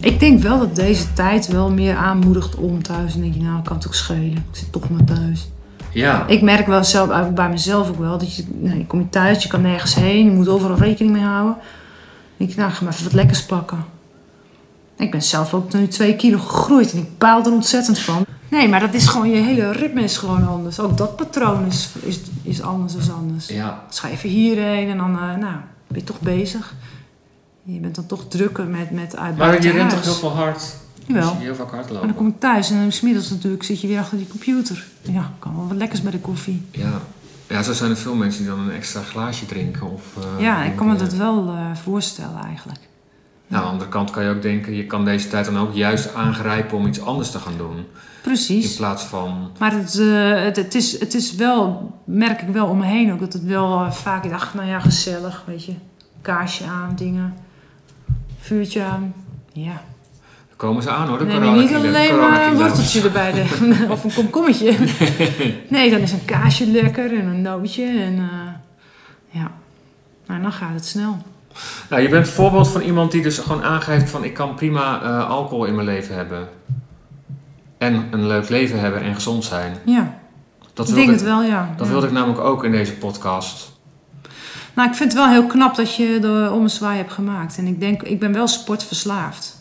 Ik 0.04 0.20
denk 0.20 0.42
wel 0.42 0.60
dat 0.60 0.76
deze 0.76 1.13
tijd 1.13 1.48
wel 1.48 1.72
meer 1.72 1.96
aanmoedigt 1.96 2.56
om 2.56 2.84
thuis. 2.84 3.13
En 3.13 3.22
denk 3.22 3.34
je, 3.34 3.42
nou, 3.42 3.62
kan 3.62 3.76
het 3.76 3.88
ook 3.88 3.96
schelen. 3.96 4.32
Ik 4.32 4.44
zit 4.52 4.72
toch 4.72 4.89
maar 4.89 5.04
thuis. 5.04 5.48
Ja. 5.92 6.28
Ik 6.28 6.42
merk 6.42 6.68
wel 6.68 6.84
zelf, 6.84 7.08
eigenlijk 7.08 7.36
bij 7.36 7.50
mezelf 7.50 7.89
ook 7.89 8.00
wel, 8.00 8.18
dat 8.18 8.36
je, 8.36 8.44
nou, 8.60 8.78
je 8.78 8.86
komt 8.86 9.12
thuis, 9.12 9.44
je 9.44 9.50
kan 9.50 9.62
nergens 9.62 9.96
heen, 9.96 10.26
je 10.26 10.32
moet 10.32 10.48
overal 10.48 10.78
rekening 10.78 11.16
mee 11.16 11.24
houden. 11.24 11.54
Dan 11.54 11.63
denk 12.38 12.50
je, 12.50 12.58
nou, 12.58 12.72
ga 12.72 12.84
maar 12.84 12.94
even 12.94 13.04
wat 13.04 13.13
lekkers 13.13 13.46
pakken. 13.46 13.86
Ik 14.98 15.12
ben 15.12 15.22
zelf 15.22 15.54
ook 15.54 15.74
nu 15.74 15.88
twee 15.88 16.16
kilo 16.16 16.38
gegroeid 16.38 16.92
en 16.92 16.98
ik 16.98 17.18
baal 17.18 17.46
er 17.46 17.52
ontzettend 17.52 18.00
van. 18.00 18.26
Nee, 18.50 18.68
maar 18.68 18.80
dat 18.80 18.94
is 18.94 19.08
gewoon, 19.08 19.30
je 19.30 19.42
hele 19.42 19.72
ritme 19.72 20.04
is 20.04 20.18
gewoon 20.18 20.48
anders. 20.48 20.80
Ook 20.80 20.98
dat 20.98 21.16
patroon 21.16 21.66
is, 21.66 21.89
is, 22.02 22.20
is 22.42 22.62
anders 22.62 22.94
dan 22.94 23.16
anders. 23.16 23.48
Ja. 23.48 23.84
Dus 23.88 24.00
ga 24.00 24.08
je 24.08 24.13
even 24.13 24.30
hierheen 24.30 24.89
en 24.89 24.98
dan, 24.98 25.13
eh, 25.13 25.22
nou, 25.22 25.56
ben 25.88 26.00
je 26.00 26.04
toch 26.04 26.20
bezig. 26.20 26.74
Je 27.63 27.80
bent 27.80 27.95
dan 27.95 28.06
toch 28.06 28.28
drukker 28.28 28.65
met, 28.67 28.91
met 28.91 29.15
uit 29.17 29.38
Maar 29.38 29.62
je 29.62 29.71
rent 29.71 29.89
toch 29.89 30.04
heel 30.04 30.13
veel 30.13 30.36
hard? 30.36 30.76
Jawel. 31.06 31.36
Je 31.39 31.43
heel 31.43 31.56
vaak 31.56 31.65
En 31.65 31.71
dan 31.71 31.80
hardlopen. 31.80 32.15
kom 32.15 32.28
ik 32.28 32.39
thuis 32.39 32.69
en 32.69 32.78
dan 32.78 32.91
smiddags 32.91 33.30
natuurlijk 33.30 33.63
zit 33.63 33.82
je 33.82 33.88
weer 33.88 33.99
achter 33.99 34.17
die 34.17 34.28
computer. 34.28 34.86
Ja, 35.02 35.32
kan 35.39 35.56
wel 35.56 35.67
wat 35.67 35.78
lekkers 35.78 36.02
bij 36.02 36.12
de 36.12 36.19
koffie. 36.19 36.62
Ja. 36.71 37.02
Ja, 37.47 37.63
zo 37.63 37.73
zijn 37.73 37.89
er 37.91 37.97
veel 37.97 38.15
mensen 38.15 38.43
die 38.43 38.52
dan 38.52 38.60
een 38.60 38.71
extra 38.71 39.02
glaasje 39.02 39.45
drinken. 39.45 39.91
Of, 39.91 40.04
eh, 40.17 40.41
Ja, 40.43 40.63
ik 40.63 40.76
kan 40.76 40.88
me 40.88 40.95
dat 40.95 41.13
wel 41.13 41.47
eh, 41.47 41.76
voorstellen 41.84 42.41
eigenlijk. 42.43 42.80
Nou, 43.47 43.62
aan 43.62 43.67
de 43.67 43.71
andere 43.71 43.89
kant 43.89 44.12
kan 44.12 44.23
je 44.23 44.30
ook 44.30 44.41
denken, 44.41 44.73
je 44.73 44.86
kan 44.86 45.06
deze 45.06 45.28
tijd 45.28 45.45
dan 45.45 45.58
ook 45.58 45.73
juist 45.73 46.13
aangrijpen 46.13 46.78
om 46.78 46.86
iets 46.88 47.02
anders 47.02 47.32
te 47.32 47.39
gaan 47.39 47.58
doen. 47.58 47.78
In 47.78 47.86
Precies. 48.21 48.76
plaats 48.76 49.04
van, 49.04 49.52
Maar 49.60 49.71
het, 49.71 49.99
eh, 49.99 50.43
het, 50.43 50.56
het, 50.56 50.76
is, 50.76 50.99
het 50.99 51.13
is 51.13 51.36
wel, 51.36 51.91
merk 52.04 52.41
ik 52.41 52.47
wel 52.47 52.67
om 52.67 52.78
me 52.78 52.86
heen 52.86 53.13
ook, 53.13 53.19
dat 53.19 53.34
het 53.34 53.43
wel 53.43 53.91
vaak, 53.91 54.23
ik 54.23 54.30
dacht, 54.30 54.54
nou 54.54 54.67
ja, 54.67 54.80
gezellig, 54.80 55.43
weet 55.45 55.65
je. 55.65 55.73
Kaarsje 56.21 56.65
aan, 56.65 56.95
dingen. 56.95 57.34
Vuurtje. 58.43 58.79
Ja. 59.53 59.82
dan 60.47 60.58
komen 60.58 60.84
ze 60.84 60.89
aan 60.89 61.08
hoor, 61.08 61.17
de 61.17 61.25
Neem 61.25 61.43
je 61.43 61.51
niet 61.51 61.73
alleen 61.73 62.17
maar 62.19 62.47
een 62.47 62.56
worteltje 62.56 63.01
erbij, 63.01 63.32
de, 63.32 63.45
of 63.89 64.03
een 64.03 64.13
komkommetje. 64.13 64.77
Nee, 65.69 65.89
dan 65.89 65.99
is 65.99 66.12
een 66.12 66.25
kaasje 66.25 66.67
lekker 66.67 67.19
en 67.19 67.25
een 67.25 67.41
nootje 67.41 67.86
en 67.86 68.17
eh, 68.17 68.53
ja. 69.29 69.51
Nou, 70.27 70.41
dan 70.41 70.51
gaat 70.51 70.73
het 70.73 70.86
snel. 70.86 71.17
Nou, 71.89 72.01
je 72.01 72.10
bent 72.10 72.27
een 72.27 72.34
voorbeeld 72.34 72.67
van 72.67 72.82
iemand 72.82 73.12
die 73.12 73.21
dus 73.21 73.38
gewoon 73.38 73.63
aangeeft 73.63 74.10
van 74.10 74.23
ik 74.23 74.34
kan 74.34 74.56
prima 74.56 75.01
eh, 75.01 75.29
alcohol 75.29 75.65
in 75.65 75.75
mijn 75.75 75.88
leven 75.88 76.15
hebben. 76.15 76.47
En 77.77 78.08
een 78.12 78.27
leuk 78.27 78.49
leven 78.49 78.79
hebben 78.79 79.01
en 79.01 79.13
gezond 79.13 79.43
zijn. 79.43 79.77
Ja, 79.86 80.17
Dat 80.73 80.89
ik 80.89 80.95
denk 80.95 81.08
ik, 81.08 81.13
het 81.13 81.23
wel, 81.23 81.41
ja. 81.43 81.73
dat 81.77 81.86
ja. 81.86 81.91
wilde 81.91 82.08
ik 82.08 82.13
namelijk 82.13 82.39
ook 82.39 82.63
in 82.63 82.71
deze 82.71 82.93
podcast. 82.93 83.72
Nou, 84.73 84.89
ik 84.89 84.95
vind 84.95 85.13
het 85.13 85.21
wel 85.21 85.31
heel 85.31 85.45
knap 85.47 85.75
dat 85.75 85.95
je 85.95 86.17
de 86.21 86.49
ommezwaai 86.53 86.97
hebt 86.97 87.13
gemaakt. 87.13 87.57
En 87.57 87.67
ik 87.67 87.79
denk, 87.79 88.03
ik 88.03 88.19
ben 88.19 88.33
wel 88.33 88.47
sportverslaafd. 88.47 89.59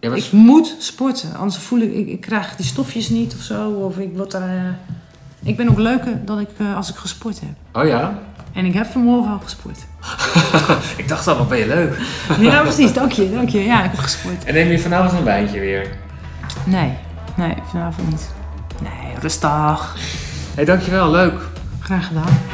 Ja, 0.00 0.14
Ik 0.14 0.32
moet 0.32 0.76
sporten, 0.78 1.36
anders 1.36 1.62
voel 1.62 1.78
ik, 1.80 1.94
ik, 1.94 2.08
ik 2.08 2.20
krijg 2.20 2.56
die 2.56 2.66
stofjes 2.66 3.08
niet 3.08 3.34
of 3.34 3.42
zo. 3.42 3.70
Of 3.70 3.98
ik 3.98 4.16
word 4.16 4.30
daar, 4.30 4.48
eh, 4.48 5.48
Ik 5.48 5.56
ben 5.56 5.68
ook 5.70 5.78
leuker 5.78 6.24
dan 6.24 6.40
ik, 6.40 6.48
eh, 6.56 6.76
als 6.76 6.88
ik 6.90 6.96
gesport 6.96 7.40
heb. 7.40 7.82
Oh 7.82 7.88
ja? 7.88 8.18
En 8.52 8.64
ik 8.64 8.74
heb 8.74 8.86
vanmorgen 8.86 9.32
al 9.32 9.38
gesport. 9.42 9.78
ik 10.96 11.08
dacht 11.08 11.26
al, 11.26 11.36
wat 11.36 11.48
ben 11.48 11.58
je 11.58 11.66
leuk. 11.66 11.98
Ja, 12.40 12.60
precies. 12.62 12.92
Dank 12.92 13.12
je, 13.12 13.30
dank 13.30 13.48
je. 13.48 13.64
Ja, 13.64 13.84
ik 13.84 13.90
heb 13.90 14.00
gesport. 14.00 14.44
En 14.44 14.54
neem 14.54 14.68
je 14.68 14.78
vanavond 14.78 15.12
een 15.18 15.24
wijntje 15.24 15.60
weer? 15.60 15.88
Nee, 16.66 16.92
nee, 17.36 17.54
vanavond 17.70 18.10
niet. 18.10 18.30
Nee, 18.82 19.18
rustig. 19.20 19.94
Hé, 19.94 20.54
hey, 20.54 20.64
dankjewel. 20.64 21.10
Leuk. 21.10 21.40
Graag 21.80 22.06
gedaan. 22.06 22.53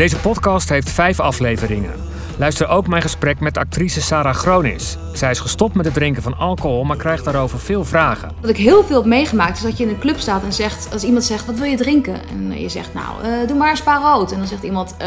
Deze 0.00 0.16
podcast 0.16 0.68
heeft 0.68 0.90
vijf 0.90 1.20
afleveringen. 1.20 1.92
Luister 2.38 2.68
ook 2.68 2.86
mijn 2.86 3.02
gesprek 3.02 3.40
met 3.40 3.58
actrice 3.58 4.00
Sarah 4.00 4.34
Gronis. 4.34 4.96
Zij 5.12 5.30
is 5.30 5.40
gestopt 5.40 5.74
met 5.74 5.84
het 5.84 5.94
drinken 5.94 6.22
van 6.22 6.36
alcohol, 6.36 6.84
maar 6.84 6.96
krijgt 6.96 7.24
daarover 7.24 7.58
veel 7.58 7.84
vragen. 7.84 8.32
Wat 8.40 8.50
ik 8.50 8.56
heel 8.56 8.84
veel 8.84 8.96
heb 8.96 9.06
meegemaakt 9.06 9.56
is 9.56 9.62
dat 9.62 9.76
je 9.76 9.84
in 9.84 9.90
een 9.90 9.98
club 9.98 10.18
staat 10.18 10.42
en 10.42 10.52
zegt, 10.52 10.92
als 10.92 11.04
iemand 11.04 11.24
zegt, 11.24 11.46
wat 11.46 11.54
wil 11.54 11.64
je 11.70 11.76
drinken? 11.76 12.14
En 12.30 12.60
je 12.60 12.68
zegt, 12.68 12.94
nou, 12.94 13.24
uh, 13.24 13.48
doe 13.48 13.56
maar 13.56 13.70
een 13.70 13.76
spa 13.76 13.96
rood. 13.96 14.32
En 14.32 14.38
dan 14.38 14.46
zegt 14.46 14.62
iemand, 14.62 14.94
uh, 15.02 15.06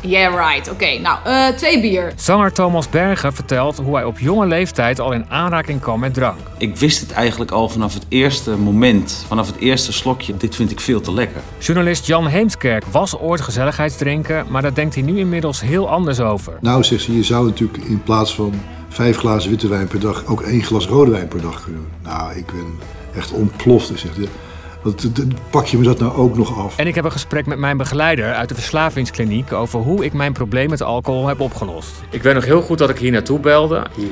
Yeah, 0.00 0.50
right. 0.52 0.70
Oké, 0.70 0.98
nou, 0.98 1.18
uh, 1.26 1.46
twee 1.46 1.80
bier. 1.80 2.12
Zanger 2.16 2.52
Thomas 2.52 2.88
Bergen 2.88 3.32
vertelt 3.32 3.76
hoe 3.76 3.94
hij 3.94 4.04
op 4.04 4.18
jonge 4.18 4.46
leeftijd 4.46 5.00
al 5.00 5.12
in 5.12 5.24
aanraking 5.28 5.80
kwam 5.80 6.00
met 6.00 6.14
drank. 6.14 6.38
Ik 6.58 6.76
wist 6.76 7.00
het 7.00 7.12
eigenlijk 7.12 7.50
al 7.50 7.68
vanaf 7.68 7.94
het 7.94 8.06
eerste 8.08 8.56
moment, 8.56 9.24
vanaf 9.28 9.46
het 9.46 9.56
eerste 9.56 9.92
slokje. 9.92 10.36
Dit 10.36 10.56
vind 10.56 10.70
ik 10.70 10.80
veel 10.80 11.00
te 11.00 11.12
lekker. 11.12 11.40
Journalist 11.58 12.06
Jan 12.06 12.26
Heemskerk 12.26 12.84
was 12.84 13.18
ooit 13.18 13.40
gezelligheidsdrinken, 13.40 14.46
maar 14.48 14.62
daar 14.62 14.74
denkt 14.74 14.94
hij 14.94 15.02
nu 15.04 15.18
inmiddels 15.18 15.60
heel 15.60 15.88
anders 15.88 16.20
over. 16.20 16.58
Nou, 16.60 16.84
zegt 16.84 17.02
ze, 17.02 17.16
je 17.16 17.24
zou 17.24 17.44
natuurlijk 17.46 17.84
in 17.84 18.02
plaats 18.02 18.34
van 18.34 18.52
vijf 18.88 19.16
glazen 19.16 19.50
witte 19.50 19.68
wijn 19.68 19.86
per 19.86 20.00
dag 20.00 20.26
ook 20.26 20.42
één 20.42 20.62
glas 20.62 20.86
rode 20.86 21.10
wijn 21.10 21.28
per 21.28 21.40
dag 21.40 21.62
kunnen 21.62 21.80
doen. 21.80 22.12
Nou, 22.12 22.36
ik 22.36 22.46
ben 22.46 22.78
echt 23.14 23.32
ontploft. 23.32 23.86
Zegt 23.86 24.16
wat, 24.82 25.08
pak 25.50 25.66
je 25.66 25.78
me 25.78 25.84
dat 25.84 25.98
nou 25.98 26.12
ook 26.12 26.36
nog 26.36 26.58
af? 26.58 26.76
En 26.76 26.86
ik 26.86 26.94
heb 26.94 27.04
een 27.04 27.12
gesprek 27.12 27.46
met 27.46 27.58
mijn 27.58 27.76
begeleider 27.76 28.34
uit 28.34 28.48
de 28.48 28.54
verslavingskliniek 28.54 29.52
over 29.52 29.80
hoe 29.80 30.04
ik 30.04 30.12
mijn 30.12 30.32
probleem 30.32 30.70
met 30.70 30.82
alcohol 30.82 31.26
heb 31.26 31.40
opgelost. 31.40 31.92
Ik 32.10 32.22
weet 32.22 32.34
nog 32.34 32.44
heel 32.44 32.62
goed 32.62 32.78
dat 32.78 32.90
ik 32.90 32.98
hier 32.98 33.10
naartoe 33.10 33.38
belde. 33.38 33.86
Mhm. 33.96 34.06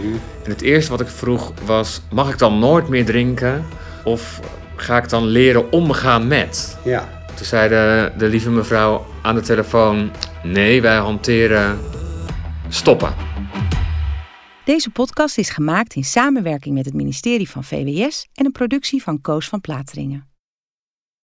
En 0.45 0.51
het 0.51 0.61
eerste 0.61 0.91
wat 0.91 1.01
ik 1.01 1.09
vroeg 1.09 1.53
was: 1.65 2.03
mag 2.13 2.31
ik 2.33 2.39
dan 2.39 2.59
nooit 2.59 2.89
meer 2.89 3.05
drinken? 3.05 3.67
Of 4.05 4.41
ga 4.77 4.97
ik 4.97 5.09
dan 5.09 5.25
leren 5.25 5.73
omgaan 5.73 6.27
met? 6.27 6.79
Ja. 6.85 7.09
Toen 7.35 7.47
zei 7.47 7.69
de, 7.69 8.13
de 8.19 8.27
lieve 8.27 8.51
mevrouw 8.51 9.07
aan 9.23 9.35
de 9.35 9.41
telefoon: 9.41 10.11
nee, 10.43 10.83
wij 10.83 10.97
hanteren 10.97 11.79
stoppen. 12.69 13.15
Deze 14.65 14.91
podcast 14.91 15.39
is 15.39 15.51
gemaakt 15.51 15.95
in 15.95 16.05
samenwerking 16.05 16.75
met 16.75 16.85
het 16.85 16.95
ministerie 16.95 17.51
van 17.51 17.65
VWS 17.65 18.29
en 18.35 18.45
een 18.45 18.53
productie 18.53 19.03
van 19.03 19.21
Koos 19.21 19.49
van 19.49 19.61
Plateringen. 19.61 20.29